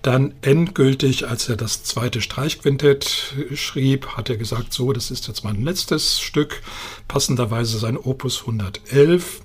Dann 0.02 0.34
endgültig, 0.42 1.26
als 1.26 1.48
er 1.48 1.56
das 1.56 1.82
zweite 1.82 2.20
Streichquintett 2.20 3.34
schrieb, 3.54 4.06
hat 4.16 4.30
er 4.30 4.36
gesagt, 4.36 4.72
so, 4.72 4.92
das 4.92 5.10
ist 5.10 5.26
jetzt 5.26 5.42
mein 5.42 5.62
letztes 5.62 6.20
Stück, 6.20 6.62
passenderweise 7.08 7.78
sein 7.78 7.96
Opus 7.96 8.42
111. 8.42 9.40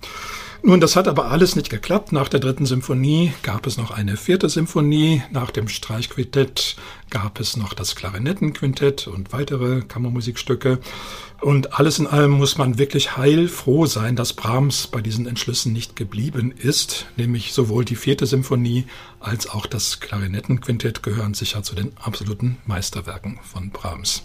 Nun, 0.63 0.79
das 0.79 0.95
hat 0.95 1.07
aber 1.07 1.31
alles 1.31 1.55
nicht 1.55 1.71
geklappt. 1.71 2.11
Nach 2.11 2.29
der 2.29 2.39
dritten 2.39 2.67
Symphonie 2.67 3.33
gab 3.41 3.65
es 3.65 3.77
noch 3.77 3.89
eine 3.89 4.15
vierte 4.15 4.47
Symphonie. 4.47 5.23
Nach 5.31 5.49
dem 5.49 5.67
Streichquintett 5.67 6.75
gab 7.09 7.39
es 7.39 7.57
noch 7.57 7.73
das 7.73 7.95
Klarinettenquintett 7.95 9.07
und 9.07 9.33
weitere 9.33 9.81
Kammermusikstücke. 9.81 10.77
Und 11.41 11.79
alles 11.79 11.97
in 11.97 12.05
allem 12.05 12.31
muss 12.31 12.59
man 12.59 12.77
wirklich 12.77 13.17
heilfroh 13.17 13.87
sein, 13.87 14.15
dass 14.15 14.33
Brahms 14.33 14.85
bei 14.85 15.01
diesen 15.01 15.25
Entschlüssen 15.25 15.73
nicht 15.73 15.95
geblieben 15.95 16.51
ist. 16.55 17.07
Nämlich 17.17 17.53
sowohl 17.53 17.83
die 17.83 17.95
vierte 17.95 18.27
Symphonie 18.27 18.85
als 19.19 19.49
auch 19.49 19.65
das 19.65 19.99
Klarinettenquintett 19.99 21.01
gehören 21.01 21.33
sicher 21.33 21.63
zu 21.63 21.73
den 21.73 21.91
absoluten 21.97 22.59
Meisterwerken 22.67 23.39
von 23.41 23.71
Brahms. 23.71 24.21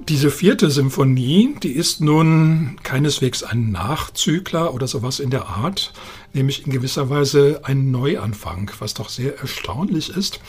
Diese 0.00 0.30
vierte 0.30 0.70
Symphonie, 0.70 1.56
die 1.62 1.72
ist 1.72 2.00
nun 2.00 2.76
keineswegs 2.82 3.42
ein 3.42 3.70
Nachzügler 3.70 4.74
oder 4.74 4.86
sowas 4.86 5.18
in 5.18 5.30
der 5.30 5.46
Art, 5.46 5.92
nämlich 6.32 6.66
in 6.66 6.72
gewisser 6.72 7.08
Weise 7.08 7.60
ein 7.62 7.90
Neuanfang, 7.90 8.70
was 8.80 8.94
doch 8.94 9.08
sehr 9.08 9.38
erstaunlich 9.38 10.10
ist. 10.10 10.40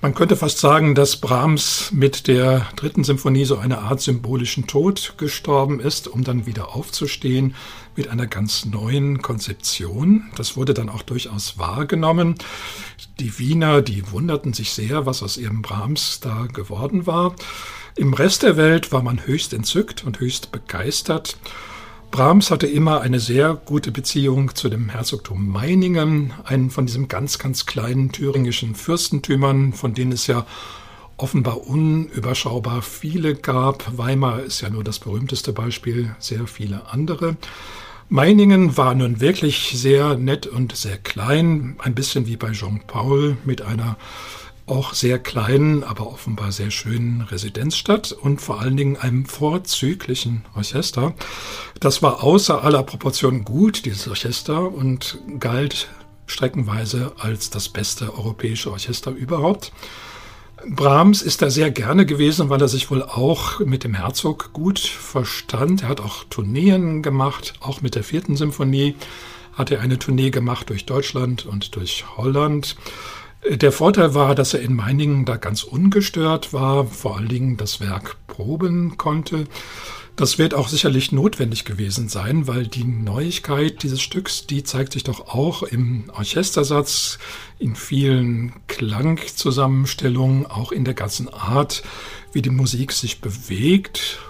Man 0.00 0.14
könnte 0.14 0.36
fast 0.36 0.58
sagen, 0.58 0.94
dass 0.94 1.16
Brahms 1.16 1.90
mit 1.90 2.26
der 2.26 2.68
dritten 2.76 3.04
Symphonie 3.04 3.46
so 3.46 3.56
eine 3.56 3.78
Art 3.78 4.02
symbolischen 4.02 4.66
Tod 4.66 5.14
gestorben 5.16 5.80
ist, 5.80 6.08
um 6.08 6.22
dann 6.24 6.44
wieder 6.44 6.74
aufzustehen 6.74 7.54
mit 7.96 8.08
einer 8.08 8.26
ganz 8.26 8.66
neuen 8.66 9.22
Konzeption. 9.22 10.24
Das 10.36 10.58
wurde 10.58 10.74
dann 10.74 10.90
auch 10.90 11.02
durchaus 11.02 11.58
wahrgenommen. 11.58 12.34
Die 13.18 13.38
Wiener, 13.38 13.80
die 13.80 14.10
wunderten 14.10 14.52
sich 14.52 14.72
sehr, 14.72 15.06
was 15.06 15.22
aus 15.22 15.38
ihrem 15.38 15.62
Brahms 15.62 16.20
da 16.20 16.48
geworden 16.52 17.06
war. 17.06 17.34
Im 17.96 18.12
Rest 18.12 18.42
der 18.42 18.56
Welt 18.56 18.90
war 18.90 19.02
man 19.02 19.24
höchst 19.24 19.54
entzückt 19.54 20.02
und 20.04 20.18
höchst 20.18 20.50
begeistert. 20.50 21.36
Brahms 22.10 22.50
hatte 22.50 22.66
immer 22.66 23.02
eine 23.02 23.20
sehr 23.20 23.54
gute 23.54 23.92
Beziehung 23.92 24.52
zu 24.56 24.68
dem 24.68 24.88
Herzogtum 24.88 25.48
Meiningen, 25.48 26.32
einen 26.42 26.70
von 26.70 26.86
diesen 26.86 27.06
ganz, 27.06 27.38
ganz 27.38 27.66
kleinen 27.66 28.10
thüringischen 28.10 28.74
Fürstentümern, 28.74 29.72
von 29.72 29.94
denen 29.94 30.10
es 30.10 30.26
ja 30.26 30.44
offenbar 31.16 31.68
unüberschaubar 31.68 32.82
viele 32.82 33.36
gab. 33.36 33.96
Weimar 33.96 34.42
ist 34.42 34.60
ja 34.60 34.70
nur 34.70 34.82
das 34.82 34.98
berühmteste 34.98 35.52
Beispiel, 35.52 36.16
sehr 36.18 36.48
viele 36.48 36.90
andere. 36.90 37.36
Meiningen 38.08 38.76
war 38.76 38.96
nun 38.96 39.20
wirklich 39.20 39.70
sehr 39.74 40.16
nett 40.16 40.48
und 40.48 40.76
sehr 40.76 40.98
klein, 40.98 41.76
ein 41.78 41.94
bisschen 41.94 42.26
wie 42.26 42.36
bei 42.36 42.50
Jean 42.50 42.80
Paul 42.88 43.36
mit 43.44 43.62
einer 43.62 43.96
auch 44.66 44.94
sehr 44.94 45.18
kleinen, 45.18 45.84
aber 45.84 46.06
offenbar 46.06 46.52
sehr 46.52 46.70
schönen 46.70 47.20
Residenzstadt 47.20 48.12
und 48.12 48.40
vor 48.40 48.60
allen 48.60 48.76
Dingen 48.76 48.96
einem 48.96 49.26
vorzüglichen 49.26 50.44
Orchester. 50.54 51.14
Das 51.80 52.02
war 52.02 52.24
außer 52.24 52.64
aller 52.64 52.82
Proportion 52.82 53.44
gut, 53.44 53.84
dieses 53.84 54.08
Orchester, 54.08 54.72
und 54.72 55.18
galt 55.38 55.88
streckenweise 56.26 57.12
als 57.18 57.50
das 57.50 57.68
beste 57.68 58.14
europäische 58.14 58.70
Orchester 58.70 59.10
überhaupt. 59.10 59.72
Brahms 60.66 61.20
ist 61.20 61.42
da 61.42 61.50
sehr 61.50 61.70
gerne 61.70 62.06
gewesen, 62.06 62.48
weil 62.48 62.62
er 62.62 62.68
sich 62.68 62.90
wohl 62.90 63.02
auch 63.02 63.60
mit 63.60 63.84
dem 63.84 63.92
Herzog 63.92 64.54
gut 64.54 64.78
verstand. 64.78 65.82
Er 65.82 65.88
hat 65.90 66.00
auch 66.00 66.24
Tourneen 66.30 67.02
gemacht, 67.02 67.54
auch 67.60 67.82
mit 67.82 67.94
der 67.94 68.04
vierten 68.04 68.36
Symphonie 68.36 68.94
hat 69.52 69.70
er 69.70 69.80
eine 69.80 69.98
Tournee 69.98 70.30
gemacht 70.30 70.70
durch 70.70 70.86
Deutschland 70.86 71.46
und 71.46 71.76
durch 71.76 72.04
Holland. 72.16 72.76
Der 73.46 73.72
Vorteil 73.72 74.14
war, 74.14 74.34
dass 74.34 74.54
er 74.54 74.60
in 74.60 74.74
Meiningen 74.74 75.26
da 75.26 75.36
ganz 75.36 75.64
ungestört 75.64 76.54
war, 76.54 76.86
vor 76.86 77.18
allen 77.18 77.28
Dingen 77.28 77.56
das 77.58 77.78
Werk 77.78 78.16
proben 78.26 78.96
konnte. 78.96 79.44
Das 80.16 80.38
wird 80.38 80.54
auch 80.54 80.68
sicherlich 80.68 81.12
notwendig 81.12 81.66
gewesen 81.66 82.08
sein, 82.08 82.46
weil 82.46 82.66
die 82.66 82.84
Neuigkeit 82.84 83.82
dieses 83.82 84.00
Stücks, 84.00 84.46
die 84.46 84.62
zeigt 84.62 84.94
sich 84.94 85.04
doch 85.04 85.28
auch 85.28 85.62
im 85.62 86.04
Orchestersatz, 86.16 87.18
in 87.58 87.76
vielen 87.76 88.54
Klangzusammenstellungen, 88.66 90.46
auch 90.46 90.72
in 90.72 90.84
der 90.84 90.94
ganzen 90.94 91.28
Art, 91.28 91.82
wie 92.32 92.42
die 92.42 92.50
Musik 92.50 92.92
sich 92.92 93.20
bewegt. 93.20 94.20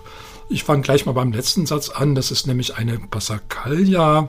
Ich 0.49 0.65
fange 0.65 0.83
gleich 0.83 1.07
mal 1.07 1.13
beim 1.13 1.33
letzten 1.33 1.67
Satz 1.67 1.89
an. 1.89 2.17
Das 2.17 2.33
ist 2.33 2.49
nämlich 2.49 2.77
eine 2.77 2.99
Passacaglia 2.99 4.29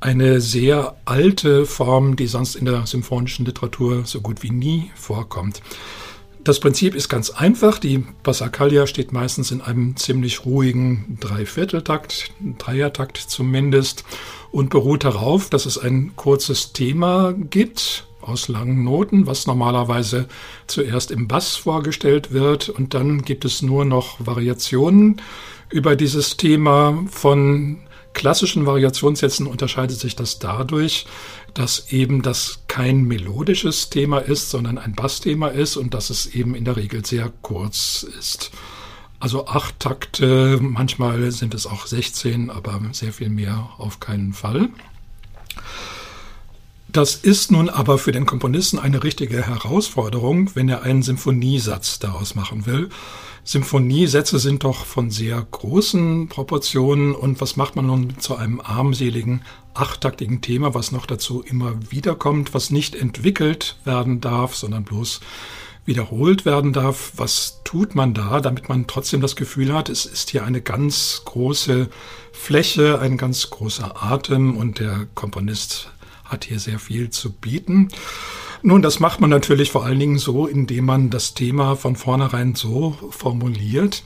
eine 0.00 0.40
sehr 0.40 0.96
alte 1.04 1.66
Form, 1.66 2.16
die 2.16 2.26
sonst 2.26 2.54
in 2.54 2.64
der 2.64 2.86
symphonischen 2.86 3.46
Literatur 3.46 4.04
so 4.04 4.20
gut 4.20 4.42
wie 4.42 4.50
nie 4.50 4.90
vorkommt. 4.94 5.62
Das 6.44 6.60
Prinzip 6.60 6.94
ist 6.94 7.08
ganz 7.08 7.30
einfach. 7.30 7.80
Die 7.80 8.04
Passacaglia 8.22 8.86
steht 8.86 9.12
meistens 9.12 9.50
in 9.50 9.62
einem 9.62 9.96
ziemlich 9.96 10.44
ruhigen 10.44 11.18
Dreivierteltakt, 11.20 12.30
Dreiertakt 12.58 13.16
zumindest, 13.16 14.04
und 14.52 14.70
beruht 14.70 15.02
darauf, 15.02 15.50
dass 15.50 15.66
es 15.66 15.76
ein 15.76 16.14
kurzes 16.14 16.72
Thema 16.72 17.32
gibt 17.32 18.06
aus 18.20 18.46
langen 18.46 18.84
Noten, 18.84 19.26
was 19.26 19.48
normalerweise 19.48 20.28
zuerst 20.68 21.10
im 21.10 21.26
Bass 21.26 21.56
vorgestellt 21.56 22.32
wird 22.32 22.68
und 22.68 22.94
dann 22.94 23.22
gibt 23.22 23.44
es 23.44 23.62
nur 23.62 23.84
noch 23.84 24.24
Variationen 24.24 25.20
über 25.70 25.96
dieses 25.96 26.36
Thema 26.36 27.04
von 27.10 27.78
klassischen 28.16 28.66
Variationssätzen 28.66 29.46
unterscheidet 29.46 30.00
sich 30.00 30.16
das 30.16 30.40
dadurch, 30.40 31.06
dass 31.54 31.92
eben 31.92 32.22
das 32.22 32.62
kein 32.66 33.04
melodisches 33.04 33.90
Thema 33.90 34.18
ist, 34.18 34.50
sondern 34.50 34.78
ein 34.78 34.94
Bassthema 34.94 35.48
ist 35.48 35.76
und 35.76 35.94
dass 35.94 36.10
es 36.10 36.26
eben 36.26 36.54
in 36.54 36.64
der 36.64 36.76
Regel 36.76 37.04
sehr 37.04 37.30
kurz 37.42 38.06
ist. 38.18 38.50
Also 39.20 39.46
acht 39.46 39.78
Takte, 39.80 40.58
manchmal 40.60 41.30
sind 41.30 41.54
es 41.54 41.66
auch 41.66 41.86
16, 41.86 42.50
aber 42.50 42.80
sehr 42.92 43.12
viel 43.12 43.28
mehr 43.28 43.70
auf 43.76 44.00
keinen 44.00 44.32
Fall. 44.32 44.70
Das 46.88 47.16
ist 47.16 47.52
nun 47.52 47.68
aber 47.68 47.98
für 47.98 48.12
den 48.12 48.24
Komponisten 48.24 48.78
eine 48.78 49.04
richtige 49.04 49.46
Herausforderung, 49.46 50.54
wenn 50.54 50.70
er 50.70 50.82
einen 50.82 51.02
Symphoniesatz 51.02 51.98
daraus 51.98 52.34
machen 52.34 52.64
will. 52.64 52.88
Symphoniesätze 53.46 54.40
sind 54.40 54.64
doch 54.64 54.84
von 54.84 55.12
sehr 55.12 55.40
großen 55.40 56.28
Proportionen 56.28 57.14
und 57.14 57.40
was 57.40 57.54
macht 57.56 57.76
man 57.76 57.86
nun 57.86 58.18
zu 58.18 58.34
einem 58.34 58.60
armseligen, 58.60 59.42
achttaktigen 59.72 60.40
Thema, 60.40 60.74
was 60.74 60.90
noch 60.90 61.06
dazu 61.06 61.42
immer 61.42 61.74
wiederkommt, 61.90 62.54
was 62.54 62.70
nicht 62.70 62.96
entwickelt 62.96 63.76
werden 63.84 64.20
darf, 64.20 64.56
sondern 64.56 64.82
bloß 64.82 65.20
wiederholt 65.84 66.44
werden 66.44 66.72
darf. 66.72 67.12
Was 67.18 67.60
tut 67.62 67.94
man 67.94 68.14
da, 68.14 68.40
damit 68.40 68.68
man 68.68 68.88
trotzdem 68.88 69.20
das 69.20 69.36
Gefühl 69.36 69.72
hat, 69.72 69.90
es 69.90 70.06
ist 70.06 70.30
hier 70.30 70.44
eine 70.44 70.60
ganz 70.60 71.22
große 71.24 71.88
Fläche, 72.32 72.98
ein 72.98 73.16
ganz 73.16 73.48
großer 73.50 74.02
Atem 74.02 74.56
und 74.56 74.80
der 74.80 75.06
Komponist 75.14 75.92
hat 76.24 76.46
hier 76.46 76.58
sehr 76.58 76.80
viel 76.80 77.10
zu 77.10 77.30
bieten. 77.30 77.90
Nun, 78.62 78.82
das 78.82 79.00
macht 79.00 79.20
man 79.20 79.30
natürlich 79.30 79.70
vor 79.70 79.84
allen 79.84 79.98
Dingen 79.98 80.18
so, 80.18 80.46
indem 80.46 80.86
man 80.86 81.10
das 81.10 81.34
Thema 81.34 81.76
von 81.76 81.96
vornherein 81.96 82.54
so 82.54 82.96
formuliert, 83.10 84.02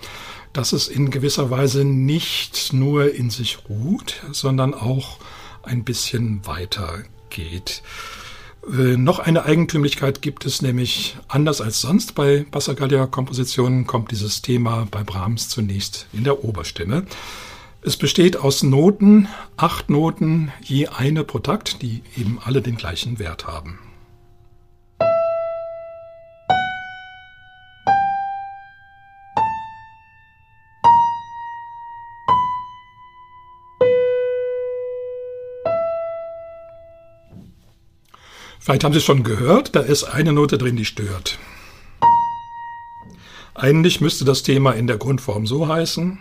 dass 0.52 0.72
es 0.72 0.88
in 0.88 1.10
gewisser 1.10 1.50
Weise 1.50 1.84
nicht 1.84 2.72
nur 2.72 3.14
in 3.14 3.30
sich 3.30 3.58
ruht, 3.68 4.22
sondern 4.32 4.74
auch 4.74 5.18
ein 5.62 5.84
bisschen 5.84 6.46
weiter 6.46 7.04
geht. 7.30 7.82
Äh, 8.66 8.96
noch 8.96 9.20
eine 9.20 9.44
Eigentümlichkeit 9.44 10.22
gibt 10.22 10.44
es 10.44 10.60
nämlich, 10.62 11.16
anders 11.28 11.60
als 11.60 11.80
sonst 11.80 12.14
bei 12.14 12.44
Passacaglia-Kompositionen 12.50 13.86
kommt 13.86 14.10
dieses 14.10 14.42
Thema 14.42 14.86
bei 14.90 15.02
Brahms 15.04 15.48
zunächst 15.48 16.06
in 16.12 16.24
der 16.24 16.44
Oberstimme. 16.44 17.06
Es 17.82 17.96
besteht 17.96 18.36
aus 18.36 18.62
Noten, 18.62 19.28
acht 19.56 19.88
Noten, 19.88 20.52
je 20.62 20.88
eine 20.88 21.24
pro 21.24 21.38
Takt, 21.38 21.80
die 21.80 22.02
eben 22.18 22.38
alle 22.44 22.60
den 22.60 22.76
gleichen 22.76 23.18
Wert 23.18 23.46
haben. 23.46 23.78
Vielleicht 38.62 38.85
haben 38.85 38.92
Sie 38.92 38.99
es 38.99 39.05
schon 39.05 39.23
gehört, 39.23 39.75
da 39.75 39.81
ist 39.81 40.05
eine 40.05 40.35
Note 40.35 40.59
drin, 40.59 40.77
die 40.77 40.85
stört. 40.85 41.38
Eigentlich 43.55 44.03
müsste 44.03 44.27
das 44.27 44.42
Thema 44.42 44.73
in 44.73 44.87
der 44.87 44.99
Grundform 44.99 45.46
so 45.46 45.66
heißen. 45.66 46.18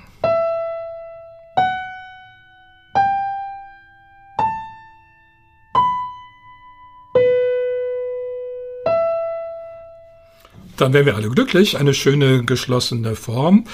Dann 10.79 10.93
wären 10.93 11.05
wir 11.05 11.15
alle 11.17 11.29
glücklich, 11.29 11.77
eine 11.77 11.93
schöne 11.93 12.45
geschlossene 12.45 13.15
Form. 13.15 13.65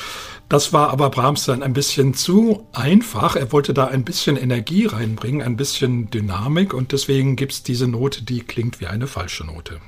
Das 0.50 0.74
war 0.74 0.90
aber 0.90 1.12
Brahms 1.12 1.46
dann 1.46 1.62
ein 1.62 1.74
bisschen 1.74 2.16
zu 2.16 2.68
einfach. 2.74 3.36
Er 3.36 3.52
wollte 3.52 3.76
da 3.76 3.86
ein 3.86 4.04
bisschen 4.04 4.38
Energie 4.38 4.88
reinbringen, 4.88 5.44
ein 5.44 5.56
bisschen 5.56 6.10
Dynamik 6.10 6.74
und 6.74 6.94
deswegen 6.94 7.36
gibt 7.36 7.52
es 7.52 7.62
diese 7.62 7.88
Note, 7.88 8.24
die 8.24 8.40
klingt 8.40 8.82
wie 8.82 8.88
eine 8.88 9.06
falsche 9.06 9.46
Note. 9.46 9.80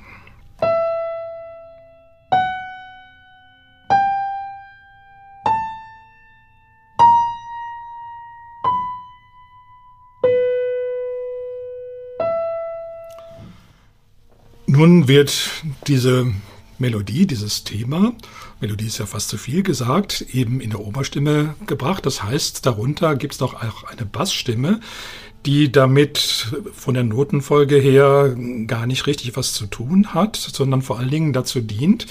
Nun 14.68 15.08
wird 15.08 15.50
diese 15.88 16.32
Melodie, 16.78 17.26
dieses 17.26 17.64
Thema, 17.64 18.12
Melodie 18.60 18.86
ist 18.86 18.98
ja 18.98 19.06
fast 19.06 19.28
zu 19.28 19.36
viel 19.36 19.62
gesagt, 19.62 20.24
eben 20.32 20.60
in 20.60 20.70
der 20.70 20.80
Oberstimme 20.80 21.54
gebracht. 21.66 22.06
Das 22.06 22.22
heißt, 22.22 22.64
darunter 22.66 23.16
gibt 23.16 23.34
es 23.34 23.40
noch 23.40 23.54
auch 23.54 23.84
eine 23.84 24.04
Bassstimme, 24.04 24.80
die 25.46 25.70
damit 25.70 26.48
von 26.72 26.94
der 26.94 27.04
Notenfolge 27.04 27.76
her 27.76 28.36
gar 28.66 28.86
nicht 28.86 29.06
richtig 29.06 29.36
was 29.36 29.52
zu 29.52 29.66
tun 29.66 30.12
hat, 30.14 30.36
sondern 30.36 30.82
vor 30.82 30.98
allen 30.98 31.10
Dingen 31.10 31.32
dazu 31.32 31.60
dient, 31.60 32.06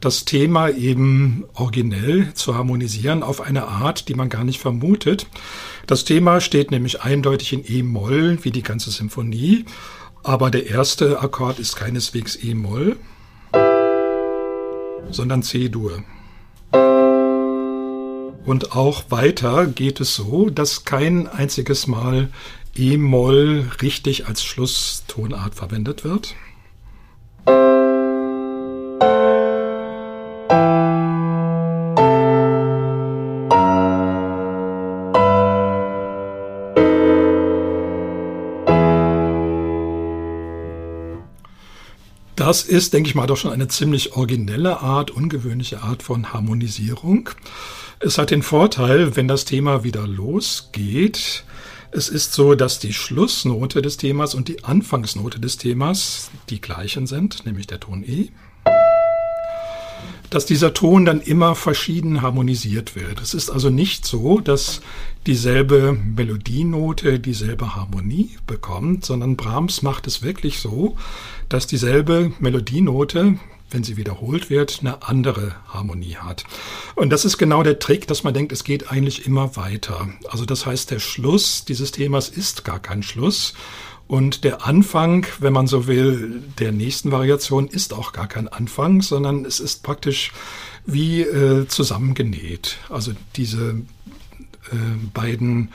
das 0.00 0.24
Thema 0.24 0.68
eben 0.68 1.44
originell 1.54 2.32
zu 2.34 2.54
harmonisieren 2.54 3.22
auf 3.22 3.40
eine 3.40 3.66
Art, 3.66 4.08
die 4.08 4.14
man 4.14 4.28
gar 4.28 4.44
nicht 4.44 4.60
vermutet. 4.60 5.26
Das 5.86 6.04
Thema 6.04 6.40
steht 6.40 6.70
nämlich 6.70 7.02
eindeutig 7.02 7.54
in 7.54 7.64
E-Moll, 7.66 8.38
wie 8.42 8.50
die 8.50 8.62
ganze 8.62 8.90
Symphonie, 8.90 9.64
aber 10.22 10.50
der 10.50 10.66
erste 10.66 11.20
Akkord 11.20 11.58
ist 11.58 11.76
keineswegs 11.76 12.36
E-Moll, 12.42 12.96
sondern 15.10 15.42
C-Dur. 15.42 16.02
Und 18.44 18.76
auch 18.76 19.04
weiter 19.10 19.66
geht 19.66 20.00
es 20.00 20.14
so, 20.14 20.50
dass 20.50 20.84
kein 20.84 21.26
einziges 21.26 21.86
Mal 21.86 22.28
E-Moll 22.76 23.70
richtig 23.82 24.28
als 24.28 24.44
Schlusstonart 24.44 25.54
verwendet 25.54 26.04
wird. 26.04 26.34
Das 42.46 42.62
ist, 42.62 42.92
denke 42.92 43.08
ich 43.08 43.16
mal, 43.16 43.26
doch 43.26 43.36
schon 43.36 43.50
eine 43.50 43.66
ziemlich 43.66 44.12
originelle 44.12 44.80
Art, 44.80 45.10
ungewöhnliche 45.10 45.82
Art 45.82 46.04
von 46.04 46.32
Harmonisierung. 46.32 47.28
Es 47.98 48.18
hat 48.18 48.30
den 48.30 48.44
Vorteil, 48.44 49.16
wenn 49.16 49.26
das 49.26 49.46
Thema 49.46 49.82
wieder 49.82 50.06
losgeht, 50.06 51.42
es 51.90 52.08
ist 52.08 52.34
so, 52.34 52.54
dass 52.54 52.78
die 52.78 52.92
Schlussnote 52.92 53.82
des 53.82 53.96
Themas 53.96 54.36
und 54.36 54.46
die 54.46 54.62
Anfangsnote 54.62 55.40
des 55.40 55.56
Themas 55.56 56.30
die 56.48 56.60
gleichen 56.60 57.08
sind, 57.08 57.46
nämlich 57.46 57.66
der 57.66 57.80
Ton 57.80 58.04
E 58.04 58.28
dass 60.30 60.46
dieser 60.46 60.74
Ton 60.74 61.04
dann 61.04 61.20
immer 61.20 61.54
verschieden 61.54 62.22
harmonisiert 62.22 62.96
wird. 62.96 63.20
Es 63.20 63.34
ist 63.34 63.50
also 63.50 63.70
nicht 63.70 64.04
so, 64.04 64.40
dass 64.40 64.80
dieselbe 65.26 65.92
Melodienote 65.92 67.18
dieselbe 67.18 67.74
Harmonie 67.76 68.36
bekommt, 68.46 69.04
sondern 69.04 69.36
Brahms 69.36 69.82
macht 69.82 70.06
es 70.06 70.22
wirklich 70.22 70.58
so, 70.58 70.96
dass 71.48 71.66
dieselbe 71.66 72.32
Melodienote 72.40 73.38
wenn 73.70 73.82
sie 73.82 73.96
wiederholt 73.96 74.48
wird, 74.48 74.78
eine 74.80 75.02
andere 75.02 75.56
Harmonie 75.68 76.16
hat. 76.16 76.44
Und 76.94 77.10
das 77.10 77.24
ist 77.24 77.36
genau 77.36 77.62
der 77.62 77.78
Trick, 77.78 78.06
dass 78.06 78.22
man 78.22 78.32
denkt, 78.32 78.52
es 78.52 78.64
geht 78.64 78.90
eigentlich 78.90 79.26
immer 79.26 79.56
weiter. 79.56 80.08
Also 80.28 80.44
das 80.44 80.66
heißt, 80.66 80.90
der 80.90 81.00
Schluss 81.00 81.64
dieses 81.64 81.90
Themas 81.90 82.28
ist 82.28 82.64
gar 82.64 82.78
kein 82.78 83.02
Schluss, 83.02 83.54
und 84.08 84.44
der 84.44 84.66
Anfang, 84.66 85.26
wenn 85.40 85.52
man 85.52 85.66
so 85.66 85.86
will, 85.86 86.42
der 86.58 86.72
nächsten 86.72 87.10
Variation 87.10 87.66
ist 87.66 87.92
auch 87.92 88.12
gar 88.12 88.28
kein 88.28 88.48
Anfang, 88.48 89.02
sondern 89.02 89.44
es 89.44 89.58
ist 89.58 89.82
praktisch 89.82 90.32
wie 90.84 91.22
äh, 91.22 91.66
zusammengenäht. 91.66 92.78
Also 92.88 93.12
diese 93.34 93.82
äh, 94.70 94.76
beiden 95.12 95.70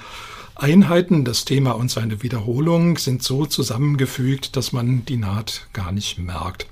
Einheiten, 0.62 1.26
das 1.26 1.44
Thema 1.44 1.72
und 1.72 1.90
seine 1.90 2.22
Wiederholung, 2.22 2.98
sind 2.98 3.24
so 3.24 3.48
zusammengefügt, 3.48 4.56
dass 4.56 4.72
man 4.72 5.04
die 5.06 5.18
Naht 5.18 5.68
gar 5.74 5.92
nicht 5.92 6.20
merkt. 6.20 6.68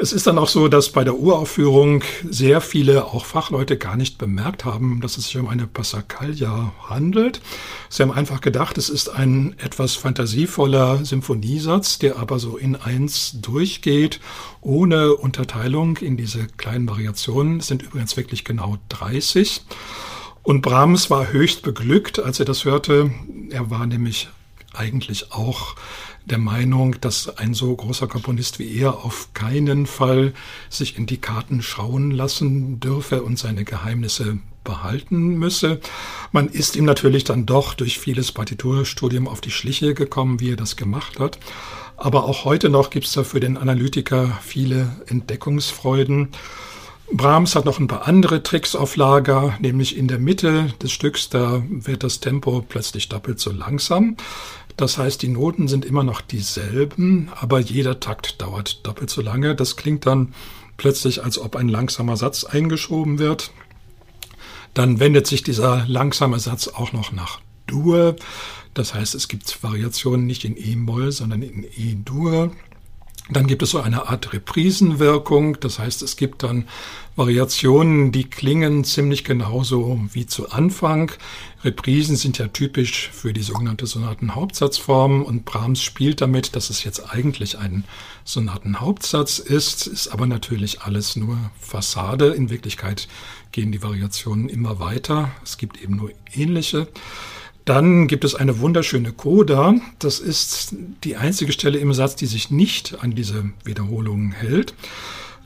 Es 0.00 0.12
ist 0.12 0.26
dann 0.26 0.38
auch 0.38 0.48
so, 0.48 0.68
dass 0.68 0.92
bei 0.92 1.04
der 1.04 1.16
Uraufführung 1.16 2.04
sehr 2.30 2.60
viele, 2.60 3.06
auch 3.06 3.26
Fachleute, 3.26 3.76
gar 3.76 3.96
nicht 3.96 4.16
bemerkt 4.16 4.64
haben, 4.64 5.00
dass 5.00 5.18
es 5.18 5.24
sich 5.24 5.36
um 5.36 5.48
eine 5.48 5.66
Passacaglia 5.66 6.72
handelt. 6.88 7.40
Sie 7.90 8.02
haben 8.02 8.12
einfach 8.12 8.40
gedacht, 8.40 8.78
es 8.78 8.88
ist 8.88 9.08
ein 9.08 9.56
etwas 9.58 9.96
fantasievoller 9.96 11.04
Symphoniesatz, 11.04 11.98
der 11.98 12.16
aber 12.16 12.38
so 12.38 12.56
in 12.56 12.76
eins 12.76 13.40
durchgeht, 13.42 14.20
ohne 14.60 15.16
Unterteilung 15.16 15.96
in 15.96 16.16
diese 16.16 16.46
kleinen 16.46 16.88
Variationen. 16.88 17.58
Es 17.58 17.66
sind 17.66 17.82
übrigens 17.82 18.16
wirklich 18.16 18.44
genau 18.44 18.78
30. 18.90 19.62
Und 20.48 20.62
Brahms 20.62 21.10
war 21.10 21.30
höchst 21.30 21.60
beglückt, 21.60 22.20
als 22.20 22.38
er 22.40 22.46
das 22.46 22.64
hörte. 22.64 23.10
Er 23.50 23.68
war 23.68 23.86
nämlich 23.86 24.30
eigentlich 24.72 25.30
auch 25.30 25.76
der 26.24 26.38
Meinung, 26.38 26.98
dass 27.02 27.36
ein 27.36 27.52
so 27.52 27.76
großer 27.76 28.06
Komponist 28.06 28.58
wie 28.58 28.78
er 28.78 29.04
auf 29.04 29.34
keinen 29.34 29.84
Fall 29.84 30.32
sich 30.70 30.96
in 30.96 31.04
die 31.04 31.18
Karten 31.18 31.60
schauen 31.60 32.12
lassen 32.12 32.80
dürfe 32.80 33.22
und 33.22 33.38
seine 33.38 33.64
Geheimnisse 33.64 34.38
behalten 34.64 35.36
müsse. 35.36 35.80
Man 36.32 36.48
ist 36.48 36.76
ihm 36.76 36.86
natürlich 36.86 37.24
dann 37.24 37.44
doch 37.44 37.74
durch 37.74 37.98
vieles 37.98 38.32
Partiturstudium 38.32 39.28
auf 39.28 39.42
die 39.42 39.50
Schliche 39.50 39.92
gekommen, 39.92 40.40
wie 40.40 40.52
er 40.52 40.56
das 40.56 40.76
gemacht 40.76 41.20
hat. 41.20 41.38
Aber 41.98 42.24
auch 42.24 42.46
heute 42.46 42.70
noch 42.70 42.88
gibt 42.88 43.04
es 43.04 43.12
da 43.12 43.22
für 43.22 43.40
den 43.40 43.58
Analytiker 43.58 44.38
viele 44.40 44.96
Entdeckungsfreuden. 45.08 46.28
Brahms 47.10 47.54
hat 47.54 47.64
noch 47.64 47.78
ein 47.78 47.88
paar 47.88 48.06
andere 48.06 48.42
Tricks 48.42 48.74
auf 48.76 48.96
Lager, 48.96 49.56
nämlich 49.60 49.96
in 49.96 50.08
der 50.08 50.18
Mitte 50.18 50.74
des 50.82 50.92
Stücks, 50.92 51.30
da 51.30 51.62
wird 51.68 52.04
das 52.04 52.20
Tempo 52.20 52.62
plötzlich 52.66 53.08
doppelt 53.08 53.40
so 53.40 53.50
langsam. 53.50 54.16
Das 54.76 54.98
heißt, 54.98 55.22
die 55.22 55.28
Noten 55.28 55.68
sind 55.68 55.84
immer 55.84 56.04
noch 56.04 56.20
dieselben, 56.20 57.30
aber 57.34 57.58
jeder 57.58 57.98
Takt 57.98 58.40
dauert 58.40 58.86
doppelt 58.86 59.10
so 59.10 59.22
lange. 59.22 59.56
Das 59.56 59.76
klingt 59.76 60.06
dann 60.06 60.34
plötzlich, 60.76 61.24
als 61.24 61.38
ob 61.38 61.56
ein 61.56 61.68
langsamer 61.68 62.16
Satz 62.16 62.44
eingeschoben 62.44 63.18
wird. 63.18 63.50
Dann 64.74 65.00
wendet 65.00 65.26
sich 65.26 65.42
dieser 65.42 65.84
langsame 65.88 66.38
Satz 66.38 66.68
auch 66.68 66.92
noch 66.92 67.10
nach 67.10 67.40
Dur. 67.66 68.16
Das 68.74 68.94
heißt, 68.94 69.16
es 69.16 69.26
gibt 69.26 69.62
Variationen 69.64 70.26
nicht 70.26 70.44
in 70.44 70.56
E-Moll, 70.56 71.10
sondern 71.10 71.42
in 71.42 71.64
E-Dur. 71.64 72.52
Dann 73.30 73.46
gibt 73.46 73.62
es 73.62 73.70
so 73.70 73.80
eine 73.80 74.08
Art 74.08 74.32
Reprisenwirkung, 74.32 75.60
das 75.60 75.78
heißt, 75.78 76.00
es 76.02 76.16
gibt 76.16 76.42
dann 76.42 76.66
Variationen, 77.14 78.10
die 78.10 78.24
klingen 78.24 78.84
ziemlich 78.84 79.24
genauso 79.24 80.00
wie 80.12 80.24
zu 80.24 80.50
Anfang. 80.50 81.12
Reprisen 81.62 82.16
sind 82.16 82.38
ja 82.38 82.46
typisch 82.48 83.10
für 83.12 83.32
die 83.32 83.42
sogenannte 83.42 83.86
Sonatenhauptsatzform 83.86 85.22
und 85.22 85.44
Brahms 85.44 85.82
spielt 85.82 86.20
damit, 86.20 86.56
dass 86.56 86.70
es 86.70 86.84
jetzt 86.84 87.12
eigentlich 87.12 87.58
ein 87.58 87.84
Sonatenhauptsatz 88.24 89.40
ist, 89.40 89.86
ist 89.86 90.08
aber 90.08 90.26
natürlich 90.26 90.82
alles 90.82 91.16
nur 91.16 91.36
Fassade. 91.60 92.28
In 92.28 92.50
Wirklichkeit 92.50 93.08
gehen 93.52 93.72
die 93.72 93.82
Variationen 93.82 94.48
immer 94.48 94.78
weiter. 94.78 95.30
Es 95.42 95.58
gibt 95.58 95.82
eben 95.82 95.96
nur 95.96 96.12
ähnliche. 96.32 96.86
Dann 97.68 98.06
gibt 98.06 98.24
es 98.24 98.34
eine 98.34 98.60
wunderschöne 98.60 99.12
Coda. 99.12 99.74
Das 99.98 100.20
ist 100.20 100.74
die 101.04 101.16
einzige 101.16 101.52
Stelle 101.52 101.78
im 101.78 101.92
Satz, 101.92 102.16
die 102.16 102.24
sich 102.24 102.50
nicht 102.50 102.96
an 103.02 103.14
diese 103.14 103.50
Wiederholungen 103.62 104.32
hält. 104.32 104.72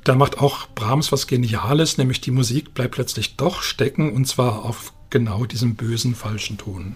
Da 0.05 0.15
macht 0.15 0.39
auch 0.39 0.69
Brahms 0.73 1.11
was 1.11 1.27
Geniales, 1.27 1.99
nämlich 1.99 2.21
die 2.21 2.31
Musik 2.31 2.75
bleibt 2.75 2.95
plötzlich 2.95 3.35
doch 3.35 3.63
stecken 3.63 4.13
und 4.13 4.29
zwar 4.29 4.65
auf 4.65 4.93
genau 5.11 5.47
diesem 5.47 5.75
bösen 5.75 6.15
falschen 6.15 6.59
Ton. 6.59 6.95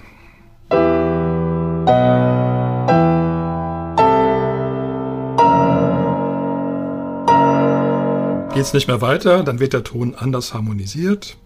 Geht 8.55 8.63
es 8.63 8.73
nicht 8.73 8.87
mehr 8.87 9.01
weiter, 9.01 9.43
dann 9.43 9.59
wird 9.59 9.73
der 9.73 9.83
Ton 9.83 10.15
anders 10.15 10.55
harmonisiert 10.55 11.37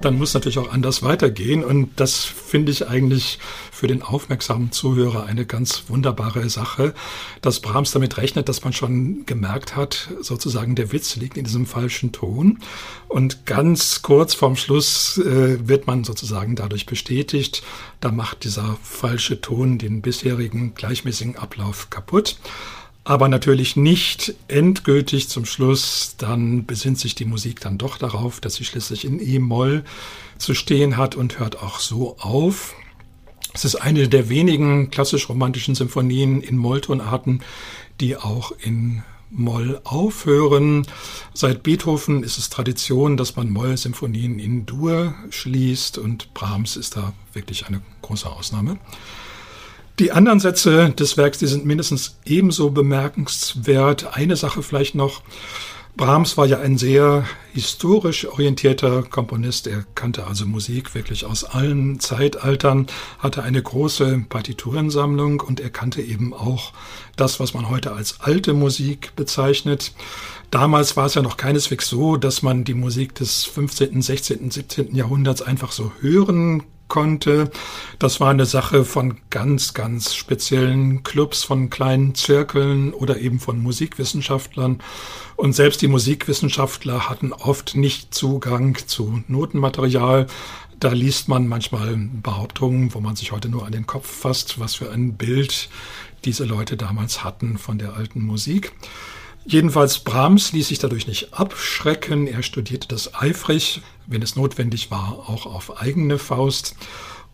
dann 0.00 0.16
muss 0.16 0.34
natürlich 0.34 0.58
auch 0.58 0.72
anders 0.72 1.02
weitergehen. 1.02 1.64
Und 1.64 1.90
das 1.96 2.24
finde 2.24 2.72
ich 2.72 2.88
eigentlich 2.88 3.38
für 3.72 3.86
den 3.86 4.02
aufmerksamen 4.02 4.72
Zuhörer 4.72 5.26
eine 5.26 5.44
ganz 5.44 5.84
wunderbare 5.88 6.48
Sache, 6.48 6.94
dass 7.42 7.60
Brahms 7.60 7.92
damit 7.92 8.16
rechnet, 8.16 8.48
dass 8.48 8.64
man 8.64 8.72
schon 8.72 9.26
gemerkt 9.26 9.76
hat, 9.76 10.08
sozusagen 10.20 10.74
der 10.74 10.92
Witz 10.92 11.16
liegt 11.16 11.36
in 11.36 11.44
diesem 11.44 11.66
falschen 11.66 12.12
Ton. 12.12 12.58
Und 13.08 13.46
ganz 13.46 14.02
kurz 14.02 14.34
vorm 14.34 14.56
Schluss 14.56 15.18
äh, 15.18 15.68
wird 15.68 15.86
man 15.86 16.04
sozusagen 16.04 16.56
dadurch 16.56 16.86
bestätigt, 16.86 17.62
da 18.00 18.12
macht 18.12 18.44
dieser 18.44 18.78
falsche 18.82 19.40
Ton 19.40 19.78
den 19.78 20.02
bisherigen 20.02 20.74
gleichmäßigen 20.74 21.36
Ablauf 21.36 21.90
kaputt 21.90 22.36
aber 23.08 23.28
natürlich 23.28 23.74
nicht 23.74 24.34
endgültig 24.48 25.30
zum 25.30 25.46
Schluss. 25.46 26.16
Dann 26.18 26.66
besinnt 26.66 26.98
sich 26.98 27.14
die 27.14 27.24
Musik 27.24 27.58
dann 27.58 27.78
doch 27.78 27.96
darauf, 27.96 28.38
dass 28.38 28.56
sie 28.56 28.66
schließlich 28.66 29.06
in 29.06 29.18
E-Moll 29.18 29.82
zu 30.36 30.52
stehen 30.54 30.98
hat 30.98 31.14
und 31.14 31.38
hört 31.38 31.62
auch 31.62 31.80
so 31.80 32.18
auf. 32.18 32.74
Es 33.54 33.64
ist 33.64 33.76
eine 33.76 34.08
der 34.08 34.28
wenigen 34.28 34.90
klassisch-romantischen 34.90 35.74
Symphonien 35.74 36.42
in 36.42 36.58
Molltonarten, 36.58 37.40
die 37.98 38.18
auch 38.18 38.52
in 38.60 39.02
Moll 39.30 39.80
aufhören. 39.84 40.86
Seit 41.32 41.62
Beethoven 41.62 42.22
ist 42.22 42.36
es 42.36 42.50
Tradition, 42.50 43.16
dass 43.16 43.36
man 43.36 43.48
Moll-Symphonien 43.48 44.38
in 44.38 44.66
Dur 44.66 45.14
schließt 45.30 45.96
und 45.96 46.34
Brahms 46.34 46.76
ist 46.76 46.96
da 46.96 47.14
wirklich 47.32 47.68
eine 47.68 47.80
große 48.02 48.28
Ausnahme. 48.28 48.78
Die 49.98 50.12
anderen 50.12 50.38
Sätze 50.38 50.90
des 50.90 51.16
Werks, 51.16 51.38
die 51.38 51.48
sind 51.48 51.66
mindestens 51.66 52.18
ebenso 52.24 52.70
bemerkenswert. 52.70 54.16
Eine 54.16 54.36
Sache 54.36 54.62
vielleicht 54.62 54.94
noch. 54.94 55.22
Brahms 55.96 56.36
war 56.36 56.46
ja 56.46 56.60
ein 56.60 56.78
sehr 56.78 57.24
historisch 57.52 58.24
orientierter 58.24 59.02
Komponist. 59.02 59.66
Er 59.66 59.84
kannte 59.96 60.28
also 60.28 60.46
Musik 60.46 60.94
wirklich 60.94 61.24
aus 61.24 61.42
allen 61.42 61.98
Zeitaltern, 61.98 62.86
hatte 63.18 63.42
eine 63.42 63.60
große 63.60 64.24
Partiturensammlung 64.28 65.40
und 65.40 65.58
er 65.58 65.70
kannte 65.70 66.00
eben 66.00 66.32
auch 66.32 66.72
das, 67.16 67.40
was 67.40 67.52
man 67.52 67.68
heute 67.68 67.90
als 67.90 68.20
alte 68.20 68.54
Musik 68.54 69.16
bezeichnet. 69.16 69.92
Damals 70.52 70.96
war 70.96 71.06
es 71.06 71.14
ja 71.14 71.22
noch 71.22 71.36
keineswegs 71.36 71.88
so, 71.88 72.16
dass 72.16 72.42
man 72.42 72.62
die 72.62 72.74
Musik 72.74 73.16
des 73.16 73.44
15., 73.46 74.00
16., 74.00 74.52
17. 74.52 74.94
Jahrhunderts 74.94 75.42
einfach 75.42 75.72
so 75.72 75.90
hören 76.00 76.62
konnte. 76.88 77.50
Das 77.98 78.20
war 78.20 78.30
eine 78.30 78.46
Sache 78.46 78.84
von 78.84 79.18
ganz, 79.30 79.74
ganz 79.74 80.14
speziellen 80.14 81.02
Clubs, 81.02 81.44
von 81.44 81.70
kleinen 81.70 82.14
Zirkeln 82.14 82.92
oder 82.92 83.18
eben 83.18 83.38
von 83.40 83.62
Musikwissenschaftlern. 83.62 84.82
Und 85.36 85.52
selbst 85.52 85.82
die 85.82 85.88
Musikwissenschaftler 85.88 87.08
hatten 87.08 87.32
oft 87.32 87.76
nicht 87.76 88.14
Zugang 88.14 88.76
zu 88.86 89.22
Notenmaterial. 89.28 90.26
Da 90.80 90.92
liest 90.92 91.28
man 91.28 91.48
manchmal 91.48 91.96
Behauptungen, 91.96 92.94
wo 92.94 93.00
man 93.00 93.16
sich 93.16 93.32
heute 93.32 93.48
nur 93.48 93.66
an 93.66 93.72
den 93.72 93.86
Kopf 93.86 94.08
fasst, 94.08 94.60
was 94.60 94.74
für 94.76 94.90
ein 94.90 95.14
Bild 95.14 95.68
diese 96.24 96.44
Leute 96.44 96.76
damals 96.76 97.24
hatten 97.24 97.58
von 97.58 97.78
der 97.78 97.94
alten 97.94 98.22
Musik. 98.22 98.72
Jedenfalls 99.50 100.00
Brahms 100.00 100.52
ließ 100.52 100.68
sich 100.68 100.78
dadurch 100.78 101.06
nicht 101.06 101.32
abschrecken. 101.32 102.26
Er 102.26 102.42
studierte 102.42 102.86
das 102.86 103.14
eifrig, 103.14 103.80
wenn 104.06 104.20
es 104.20 104.36
notwendig 104.36 104.90
war, 104.90 105.24
auch 105.26 105.46
auf 105.46 105.80
eigene 105.80 106.18
Faust. 106.18 106.76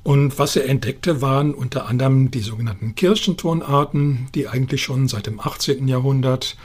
Und 0.04 0.38
was 0.38 0.54
er 0.54 0.68
entdeckte, 0.68 1.22
waren 1.22 1.54
unter 1.54 1.86
anderem 1.86 2.30
die 2.30 2.38
sogenannten 2.38 2.94
Kirchentonarten, 2.94 4.28
die 4.32 4.46
eigentlich 4.46 4.84
schon 4.84 5.08
seit 5.08 5.26
dem 5.26 5.40
18. 5.40 5.88
Jahrhundert, 5.88 6.56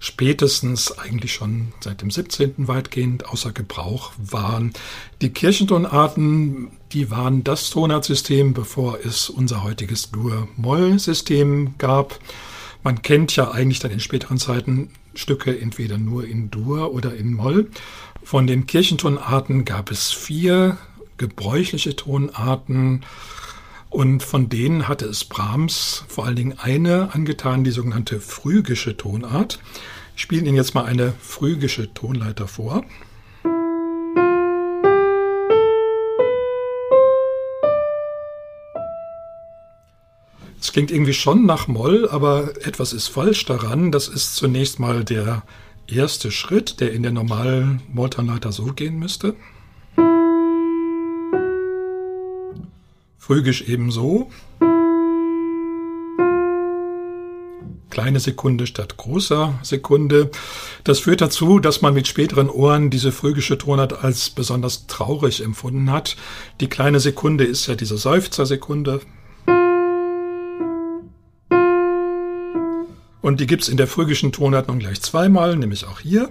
spätestens 0.00 0.92
eigentlich 0.98 1.32
schon 1.32 1.72
seit 1.80 2.02
dem 2.02 2.10
17. 2.10 2.68
weitgehend 2.68 3.26
außer 3.26 3.52
Gebrauch 3.52 4.12
waren. 4.18 4.74
Die 5.22 5.30
Kirchentonarten, 5.30 6.72
die 6.92 7.10
waren 7.10 7.42
das 7.42 7.70
Tonartsystem, 7.70 8.52
bevor 8.52 8.98
es 9.02 9.30
unser 9.30 9.64
heutiges 9.64 10.10
Dur-Moll-System 10.10 11.76
gab. 11.78 12.18
Man 12.84 13.00
kennt 13.00 13.34
ja 13.34 13.50
eigentlich 13.50 13.78
dann 13.78 13.90
in 13.90 13.98
späteren 13.98 14.36
Zeiten 14.36 14.90
Stücke 15.14 15.58
entweder 15.58 15.96
nur 15.96 16.26
in 16.26 16.50
Dur 16.50 16.92
oder 16.92 17.14
in 17.14 17.32
Moll. 17.32 17.70
Von 18.22 18.46
den 18.46 18.66
Kirchentonarten 18.66 19.64
gab 19.64 19.90
es 19.90 20.12
vier 20.12 20.76
gebräuchliche 21.16 21.96
Tonarten 21.96 23.06
und 23.88 24.22
von 24.22 24.50
denen 24.50 24.86
hatte 24.86 25.06
es 25.06 25.24
Brahms 25.24 26.04
vor 26.08 26.26
allen 26.26 26.36
Dingen 26.36 26.58
eine 26.58 27.14
angetan, 27.14 27.64
die 27.64 27.70
sogenannte 27.70 28.20
phrygische 28.20 28.98
Tonart. 28.98 29.60
Ich 30.14 30.22
spiele 30.22 30.42
Ihnen 30.42 30.56
jetzt 30.56 30.74
mal 30.74 30.84
eine 30.84 31.14
phrygische 31.20 31.94
Tonleiter 31.94 32.48
vor. 32.48 32.84
Klingt 40.74 40.90
irgendwie 40.90 41.14
schon 41.14 41.46
nach 41.46 41.68
Moll, 41.68 42.08
aber 42.10 42.50
etwas 42.66 42.92
ist 42.92 43.06
falsch 43.06 43.44
daran. 43.44 43.92
Das 43.92 44.08
ist 44.08 44.34
zunächst 44.34 44.80
mal 44.80 45.04
der 45.04 45.44
erste 45.86 46.32
Schritt, 46.32 46.80
der 46.80 46.92
in 46.92 47.04
der 47.04 47.12
normalen 47.12 47.80
Molltonleiter 47.92 48.50
so 48.50 48.64
gehen 48.72 48.98
müsste. 48.98 49.36
Phrygisch 53.18 53.62
ebenso. 53.68 54.30
kleine 57.90 58.18
Sekunde 58.18 58.66
statt 58.66 58.96
großer 58.96 59.54
Sekunde. 59.62 60.32
Das 60.82 60.98
führt 60.98 61.20
dazu, 61.20 61.60
dass 61.60 61.80
man 61.80 61.94
mit 61.94 62.08
späteren 62.08 62.50
Ohren 62.50 62.90
diese 62.90 63.12
phrygische 63.12 63.56
Tonart 63.56 64.02
als 64.02 64.30
besonders 64.30 64.88
traurig 64.88 65.44
empfunden 65.44 65.92
hat. 65.92 66.16
Die 66.60 66.66
kleine 66.66 66.98
Sekunde 66.98 67.44
ist 67.44 67.68
ja 67.68 67.76
diese 67.76 67.96
Seufzersekunde. 67.96 69.00
Und 73.24 73.40
die 73.40 73.46
gibt's 73.46 73.68
in 73.68 73.78
der 73.78 73.86
phrygischen 73.86 74.32
Tonart 74.32 74.68
nun 74.68 74.80
gleich 74.80 75.00
zweimal, 75.00 75.56
nämlich 75.56 75.86
auch 75.86 76.00
hier. 76.00 76.30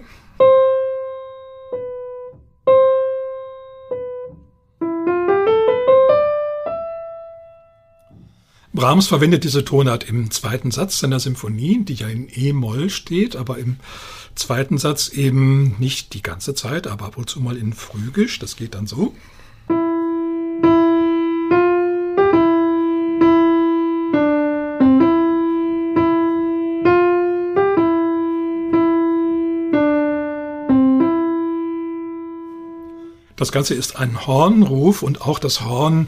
Brahms 8.74 9.08
verwendet 9.08 9.44
diese 9.44 9.66
Tonart 9.66 10.08
im 10.08 10.30
zweiten 10.30 10.70
Satz 10.70 11.00
seiner 11.00 11.20
Symphonie, 11.20 11.84
die 11.84 11.96
ja 11.96 12.08
in 12.08 12.28
E-Moll 12.32 12.92
steht, 12.92 13.36
aber 13.36 13.58
im 13.58 13.78
zweiten 14.36 14.78
Satz 14.78 15.10
eben 15.10 15.76
nicht 15.80 16.14
die 16.14 16.22
ganze 16.22 16.54
Zeit, 16.54 16.86
aber 16.86 17.06
ab 17.06 17.18
und 17.18 17.28
zu 17.28 17.40
mal 17.40 17.58
in 17.58 17.74
Phrygisch. 17.74 18.38
Das 18.38 18.56
geht 18.56 18.76
dann 18.76 18.86
so. 18.86 19.16
Das 33.44 33.52
Ganze 33.52 33.74
ist 33.74 33.98
ein 33.98 34.26
Hornruf 34.26 35.04
und 35.04 35.20
auch 35.20 35.38
das 35.38 35.66
Horn 35.66 36.08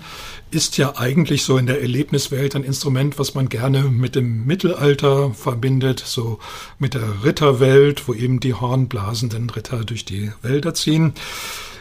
ist 0.51 0.77
ja 0.77 0.95
eigentlich 0.95 1.43
so 1.43 1.57
in 1.57 1.65
der 1.65 1.81
Erlebniswelt 1.81 2.55
ein 2.55 2.63
Instrument, 2.63 3.19
was 3.19 3.35
man 3.35 3.49
gerne 3.49 3.81
mit 3.81 4.15
dem 4.15 4.45
Mittelalter 4.45 5.33
verbindet, 5.33 5.99
so 5.99 6.39
mit 6.79 6.93
der 6.93 7.25
Ritterwelt, 7.25 8.07
wo 8.07 8.13
eben 8.13 8.39
die 8.39 8.53
hornblasenden 8.53 9.49
Ritter 9.49 9.83
durch 9.83 10.05
die 10.05 10.31
Wälder 10.43 10.73
ziehen. 10.75 11.13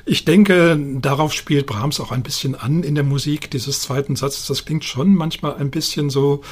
Ich 0.06 0.26
denke, 0.26 0.78
darauf 1.00 1.32
spielt 1.32 1.64
Brahms 1.64 1.98
auch 1.98 2.12
ein 2.12 2.22
bisschen 2.22 2.54
an 2.54 2.82
in 2.82 2.94
der 2.94 3.04
Musik 3.04 3.50
dieses 3.50 3.80
zweiten 3.80 4.16
Satzes. 4.16 4.46
Das 4.46 4.66
klingt 4.66 4.84
schon 4.84 5.14
manchmal 5.14 5.56
ein 5.56 5.70
bisschen 5.70 6.10
so, 6.10 6.42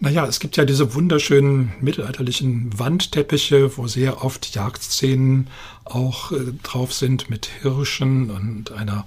naja, 0.00 0.26
es 0.26 0.40
gibt 0.40 0.56
ja 0.56 0.64
diese 0.64 0.92
wunderschönen 0.94 1.72
mittelalterlichen 1.80 2.76
Wandteppiche, 2.76 3.76
wo 3.76 3.86
sehr 3.86 4.24
oft 4.24 4.52
Jagdszenen 4.54 5.46
auch 5.84 6.32
äh, 6.32 6.52
drauf 6.64 6.92
sind 6.92 7.30
mit 7.30 7.46
Hirschen 7.62 8.30
und 8.30 8.72
einer 8.72 9.06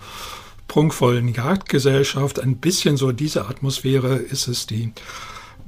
prunkvollen 0.70 1.34
Jagdgesellschaft. 1.34 2.40
Ein 2.40 2.56
bisschen 2.56 2.96
so 2.96 3.12
diese 3.12 3.50
Atmosphäre 3.50 4.16
ist 4.16 4.48
es, 4.48 4.66
die 4.66 4.94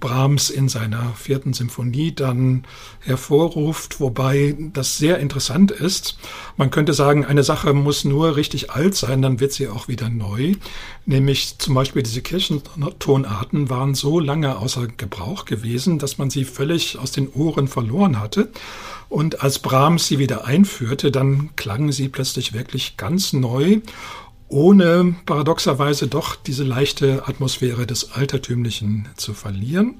Brahms 0.02 0.50
in 0.50 0.68
seiner 0.68 1.14
vierten 1.16 1.54
Symphonie 1.54 2.14
dann 2.14 2.66
hervorruft, 3.00 4.02
wobei 4.02 4.58
das 4.74 4.98
sehr 4.98 5.20
interessant 5.20 5.72
ist. 5.72 6.18
Man 6.58 6.72
könnte 6.72 6.92
sagen, 6.92 7.24
eine 7.24 7.44
Sache 7.44 7.72
muss 7.74 8.04
nur 8.04 8.36
richtig 8.36 8.72
alt 8.72 8.96
sein, 8.96 9.22
dann 9.22 9.40
wird 9.40 9.54
sie 9.54 9.70
auch 9.70 9.88
wieder 9.88 10.10
neu. 10.10 10.56
Nämlich 11.06 11.58
zum 11.60 11.76
Beispiel 11.76 12.04
diese 12.04 12.22
Kirchentonarten 12.22 13.70
waren 13.70 13.96
so 13.96 14.20
lange 14.20 14.58
außer 14.58 14.88
Gebrauch 14.88 15.46
gewesen, 15.46 16.00
dass 16.00 16.18
man 16.18 16.30
sie 16.30 16.44
völlig 16.44 17.00
aus 17.00 17.14
den 17.14 17.30
Ohren 17.30 17.70
verloren 17.70 18.20
hatte. 18.20 18.50
Und 19.08 19.42
als 19.44 19.60
Brahms 19.60 20.08
sie 20.08 20.20
wieder 20.20 20.46
einführte, 20.46 21.12
dann 21.12 21.50
klangen 21.58 21.92
sie 21.92 22.08
plötzlich 22.08 22.54
wirklich 22.54 22.96
ganz 22.96 23.34
neu 23.34 23.82
ohne 24.52 25.16
paradoxerweise 25.26 26.08
doch 26.08 26.36
diese 26.36 26.64
leichte 26.64 27.28
Atmosphäre 27.28 27.88
des 27.88 28.12
Altertümlichen 28.12 29.08
zu 29.16 29.34
verlieren. 29.34 29.96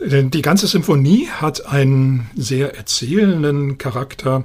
Die 0.00 0.42
ganze 0.42 0.66
Symphonie 0.66 1.28
hat 1.28 1.66
einen 1.66 2.28
sehr 2.34 2.76
erzählenden 2.76 3.78
Charakter. 3.78 4.44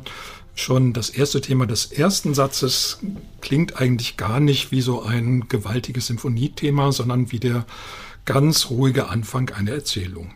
Schon 0.53 0.93
das 0.93 1.09
erste 1.09 1.41
Thema 1.41 1.65
des 1.65 1.85
ersten 1.91 2.33
Satzes 2.33 2.99
klingt 3.41 3.79
eigentlich 3.81 4.17
gar 4.17 4.39
nicht 4.39 4.71
wie 4.71 4.81
so 4.81 5.01
ein 5.01 5.47
gewaltiges 5.47 6.07
Symphoniethema, 6.07 6.91
sondern 6.91 7.31
wie 7.31 7.39
der 7.39 7.65
ganz 8.25 8.69
ruhige 8.69 9.07
Anfang 9.07 9.49
einer 9.49 9.71
Erzählung. 9.71 10.33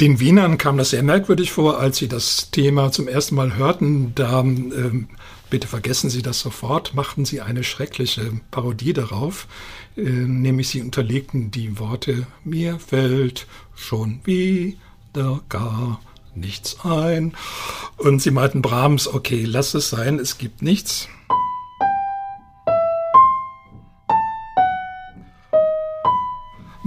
Den 0.00 0.20
Wienern 0.20 0.58
kam 0.58 0.78
das 0.78 0.90
sehr 0.90 1.02
merkwürdig 1.02 1.50
vor, 1.50 1.80
als 1.80 1.96
sie 1.96 2.06
das 2.06 2.52
Thema 2.52 2.92
zum 2.92 3.08
ersten 3.08 3.34
Mal 3.34 3.56
hörten. 3.56 4.12
Da, 4.14 4.42
ähm, 4.42 5.08
bitte 5.50 5.66
vergessen 5.66 6.08
Sie 6.08 6.22
das 6.22 6.38
sofort, 6.38 6.94
machten 6.94 7.24
sie 7.24 7.40
eine 7.40 7.64
schreckliche 7.64 8.30
Parodie 8.52 8.92
darauf, 8.92 9.48
äh, 9.96 10.02
nämlich 10.02 10.68
sie 10.68 10.82
unterlegten 10.82 11.50
die 11.50 11.80
Worte, 11.80 12.28
mir 12.44 12.78
fällt 12.78 13.48
schon 13.74 14.20
wieder 14.24 15.40
gar 15.48 16.00
nichts 16.36 16.78
ein. 16.84 17.34
Und 17.96 18.22
sie 18.22 18.30
meinten 18.30 18.62
Brahms, 18.62 19.08
okay, 19.08 19.42
lass 19.44 19.74
es 19.74 19.90
sein, 19.90 20.20
es 20.20 20.38
gibt 20.38 20.62
nichts. 20.62 21.08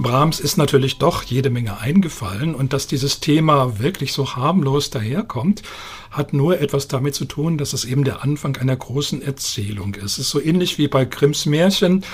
Brahms 0.02 0.40
ist 0.40 0.56
natürlich 0.56 0.98
doch 0.98 1.22
jede 1.22 1.50
Menge 1.50 1.78
eingefallen 1.78 2.54
und 2.54 2.72
dass 2.72 2.86
dieses 2.86 3.20
Thema 3.20 3.78
wirklich 3.78 4.12
so 4.12 4.36
harmlos 4.36 4.90
daherkommt, 4.90 5.62
hat 6.10 6.32
nur 6.32 6.60
etwas 6.60 6.88
damit 6.88 7.14
zu 7.14 7.24
tun, 7.24 7.58
dass 7.58 7.72
es 7.72 7.84
eben 7.84 8.04
der 8.04 8.22
Anfang 8.22 8.56
einer 8.56 8.76
großen 8.76 9.22
Erzählung 9.22 9.94
ist. 9.94 10.04
Es 10.04 10.18
ist 10.18 10.30
so 10.30 10.40
ähnlich 10.40 10.78
wie 10.78 10.88
bei 10.88 11.04
Grimms 11.04 11.46
Märchen. 11.46 12.04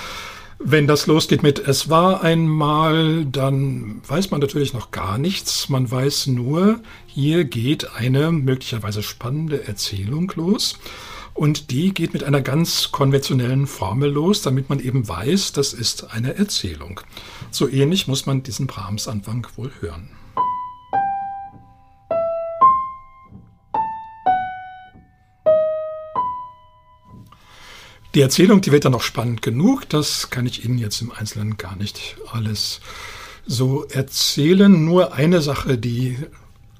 Wenn 0.61 0.87
das 0.87 1.07
losgeht 1.07 1.41
mit 1.41 1.59
Es 1.59 1.89
war 1.89 2.21
einmal, 2.21 3.25
dann 3.25 4.01
weiß 4.05 4.29
man 4.29 4.41
natürlich 4.41 4.73
noch 4.73 4.91
gar 4.91 5.17
nichts. 5.17 5.69
Man 5.69 5.89
weiß 5.89 6.27
nur, 6.27 6.81
hier 7.07 7.45
geht 7.45 7.95
eine 7.95 8.31
möglicherweise 8.31 9.01
spannende 9.01 9.67
Erzählung 9.67 10.31
los. 10.35 10.77
Und 11.39 11.71
die 11.71 11.93
geht 11.93 12.11
mit 12.11 12.25
einer 12.25 12.41
ganz 12.41 12.91
konventionellen 12.91 13.65
Formel 13.65 14.11
los, 14.11 14.41
damit 14.41 14.67
man 14.67 14.81
eben 14.81 15.07
weiß, 15.07 15.53
das 15.53 15.71
ist 15.71 16.11
eine 16.11 16.35
Erzählung. 16.35 16.99
So 17.49 17.69
ähnlich 17.69 18.09
muss 18.09 18.25
man 18.25 18.43
diesen 18.43 18.67
Brahms-Anfang 18.67 19.47
wohl 19.55 19.71
hören. 19.79 20.09
Die 28.15 28.19
Erzählung, 28.19 28.59
die 28.59 28.73
wird 28.73 28.83
dann 28.83 28.91
noch 28.91 29.01
spannend 29.01 29.41
genug. 29.41 29.87
Das 29.87 30.31
kann 30.31 30.45
ich 30.45 30.65
Ihnen 30.65 30.77
jetzt 30.77 30.99
im 30.99 31.13
Einzelnen 31.13 31.55
gar 31.55 31.77
nicht 31.77 32.17
alles 32.33 32.81
so 33.47 33.85
erzählen. 33.85 34.83
Nur 34.83 35.13
eine 35.13 35.39
Sache, 35.39 35.77
die 35.77 36.17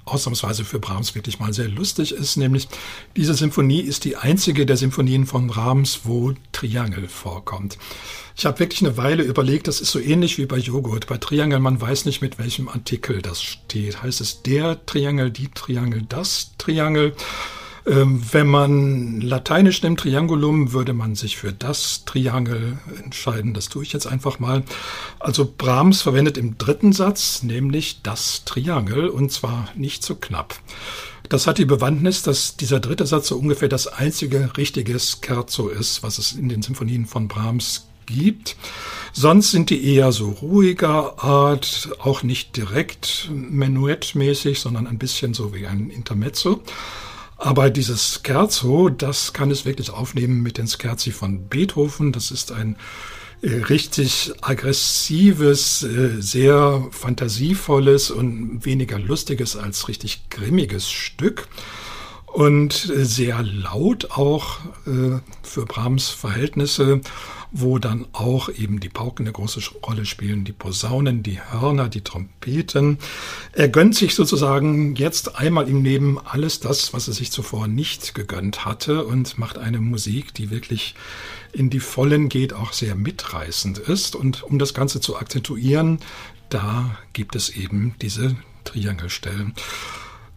ausnahmsweise 0.10 0.66
für 0.66 0.80
Brahms 0.80 1.16
wirklich 1.16 1.40
mal 1.40 1.54
sehr 1.54 1.68
lustig 1.68 2.12
ist, 2.12 2.38
nämlich 2.38 2.68
diese 3.16 3.34
Symphonie 3.34 3.82
ist 3.82 4.06
die 4.06 4.16
einzige 4.16 4.66
der 4.66 4.78
Symphonien 4.78 5.26
von 5.26 5.48
Brahms, 5.48 6.02
wo 6.04 6.34
Triangel 6.52 7.08
vorkommt. 7.08 7.78
Ich 8.36 8.46
habe 8.46 8.60
wirklich 8.60 8.82
eine 8.82 8.96
Weile 8.96 9.24
überlegt, 9.24 9.68
das 9.68 9.82
ist 9.82 9.92
so 9.92 10.00
ähnlich 10.00 10.38
wie 10.38 10.46
bei 10.46 10.58
Joghurt. 10.58 11.08
Bei 11.08 11.18
Triangel, 11.18 11.60
man 11.60 11.82
weiß 11.82 12.06
nicht, 12.06 12.22
mit 12.22 12.40
welchem 12.40 12.70
Artikel 12.70 13.22
das 13.22 13.42
steht. 13.44 14.02
Heißt 14.02 14.22
es 14.22 14.44
der 14.44 14.86
Triangel, 14.86 15.30
die 15.30 15.50
Triangel, 15.50 16.04
das 16.08 16.52
Triangel? 16.58 17.14
Ähm, 17.90 18.22
wenn 18.32 18.48
man 18.48 19.20
Lateinisch 19.20 19.82
nimmt, 19.82 20.02
Triangulum, 20.02 20.74
würde 20.74 20.94
man 20.94 21.16
sich 21.16 21.38
für 21.38 21.52
das 21.52 22.06
Triangel 22.06 22.78
entscheiden. 23.04 23.56
Das 23.56 23.68
tue 23.68 23.82
ich 23.82 23.94
jetzt 23.94 24.06
einfach 24.06 24.38
mal. 24.38 24.64
Also 25.20 25.52
Brahms 25.58 26.04
verwendet 26.04 26.38
im 26.38 26.58
dritten 26.60 26.94
Satz 26.94 27.42
nämlich 27.42 28.02
das 28.04 28.46
Triangel 28.46 29.10
und 29.10 29.32
zwar 29.32 29.70
nicht 29.76 30.04
so 30.04 30.16
knapp. 30.16 30.54
Das 31.30 31.48
hat 31.48 31.58
die 31.58 31.66
Bewandtnis, 31.66 32.22
dass 32.22 32.58
dieser 32.58 32.80
dritte 32.80 33.08
Satz 33.08 33.28
so 33.28 33.38
ungefähr 33.38 33.70
das 33.70 33.88
einzige 33.88 34.56
richtige 34.56 35.00
Scherzo 35.00 35.70
ist, 35.70 36.04
was 36.04 36.20
es 36.20 36.34
in 36.34 36.48
den 36.48 36.62
Symphonien 36.62 37.08
von 37.08 37.28
Brahms 37.28 37.88
gibt. 38.06 38.56
Sonst 39.14 39.52
sind 39.52 39.72
die 39.72 39.96
eher 39.96 40.12
so 40.12 40.30
ruhiger 40.30 41.24
Art, 41.24 41.90
auch 42.00 42.22
nicht 42.22 42.56
direkt 42.56 43.30
menuettmäßig, 43.32 44.60
sondern 44.60 44.86
ein 44.86 45.00
bisschen 45.00 45.34
so 45.34 45.54
wie 45.56 45.66
ein 45.66 45.90
Intermezzo. 45.90 46.62
Aber 47.40 47.70
dieses 47.70 48.22
Scherzo, 48.22 48.90
das 48.90 49.32
kann 49.32 49.50
es 49.50 49.64
wirklich 49.64 49.92
aufnehmen 49.92 50.44
mit 50.44 50.58
den 50.58 50.68
Scherzi 50.68 51.12
von 51.12 51.48
Beethoven. 51.48 52.12
Das 52.12 52.32
ist 52.32 52.52
ein 52.52 52.76
äh, 53.42 53.64
richtig 53.64 54.34
aggressives, 54.42 55.84
äh, 55.84 56.22
sehr 56.22 56.86
fantasievolles 56.92 58.12
und 58.12 58.66
weniger 58.66 59.00
lustiges 59.00 59.56
als 59.56 59.88
richtig 59.88 60.30
grimmiges 60.30 60.92
Stück 60.92 61.48
und 62.26 62.90
äh, 62.90 63.06
sehr 63.06 63.42
laut 63.42 64.12
auch 64.12 64.60
für 65.44 65.66
Brahms 65.66 66.10
Verhältnisse. 66.10 67.00
Wo 67.52 67.80
dann 67.80 68.06
auch 68.14 68.50
eben 68.50 68.80
die 68.80 68.90
Pauken 68.90 69.26
eine 69.26 69.34
große 69.34 69.62
Rolle 69.86 70.06
spielen, 70.06 70.44
die 70.44 70.52
Posaunen, 70.52 71.24
die 71.24 71.40
Hörner, 71.42 71.90
die 71.90 72.02
Trompeten. 72.02 73.00
Er 73.54 73.70
gönnt 73.70 73.96
sich 73.96 74.16
sozusagen 74.16 74.96
jetzt 74.96 75.38
einmal 75.38 75.68
im 75.68 75.84
Leben 75.84 76.20
alles 76.24 76.60
das, 76.60 76.94
was 76.94 77.08
er 77.08 77.14
sich 77.14 77.32
zuvor 77.32 77.68
nicht 77.68 78.14
gegönnt 78.14 78.66
hatte 78.66 79.06
und 79.06 79.38
macht 79.38 79.58
eine 79.58 79.80
Musik, 79.80 80.34
die 80.34 80.52
wirklich 80.52 80.96
in 81.52 81.70
die 81.70 81.80
Vollen 81.80 82.30
geht, 82.30 82.54
auch 82.54 82.74
sehr 82.74 82.96
mitreißend 82.96 83.80
ist. 83.80 84.16
Und 84.16 84.44
um 84.44 84.60
das 84.60 84.74
Ganze 84.74 85.02
zu 85.02 85.18
akzentuieren, 85.18 86.00
da 86.50 86.98
gibt 87.14 87.36
es 87.36 87.50
eben 87.50 87.96
diese 88.02 88.36
Triangelstellen. 88.64 89.54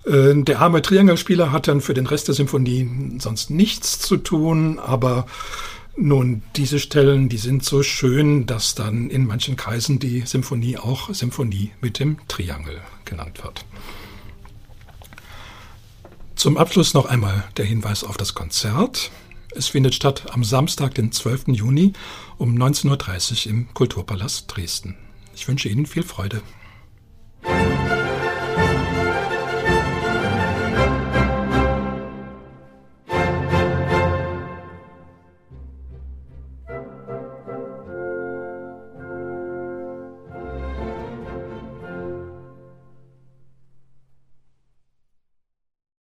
Äh, 0.07 0.35
der 0.35 0.61
arme 0.61 0.81
Triangelspieler 0.81 1.53
hat 1.53 1.69
dann 1.69 1.81
für 1.81 1.95
den 1.95 2.07
Rest 2.07 2.29
der 2.29 2.35
Symphonie 2.35 3.19
sonst 3.19 3.51
nichts 3.51 3.99
zu 3.99 4.17
tun, 4.17 4.79
aber 4.79 5.27
nun, 5.97 6.43
diese 6.57 6.79
Stellen, 6.79 7.29
die 7.29 7.37
sind 7.37 7.65
so 7.65 7.83
schön, 7.83 8.47
dass 8.47 8.75
dann 8.75 9.11
in 9.11 9.27
manchen 9.27 9.57
Kreisen 9.57 9.99
die 9.99 10.23
Symphonie 10.23 10.79
auch 10.79 11.13
Symphonie 11.13 11.73
mit 11.81 11.99
dem 11.99 12.17
Triangel 12.29 12.81
genannt 13.05 13.43
wird. 13.45 13.65
Zum 16.35 16.57
Abschluss 16.57 16.95
noch 16.95 17.07
einmal 17.07 17.45
der 17.57 17.67
Hinweis 17.67 18.05
auf 18.05 18.17
das 18.17 18.35
Konzert. 18.35 19.11
Es 19.55 19.69
findet 19.69 19.95
statt 19.95 20.33
am 20.33 20.45
Samstag, 20.45 20.95
den 20.95 21.13
12. 21.13 21.49
Juni 21.49 21.93
um 22.39 22.57
19.30 22.57 23.47
Uhr 23.47 23.53
im 23.53 23.75
Kulturpalast 23.75 24.47
Dresden. 24.49 24.97
Ich 25.35 25.47
wünsche 25.47 25.69
Ihnen 25.69 25.87
viel 25.87 26.03
Freude. 26.03 26.43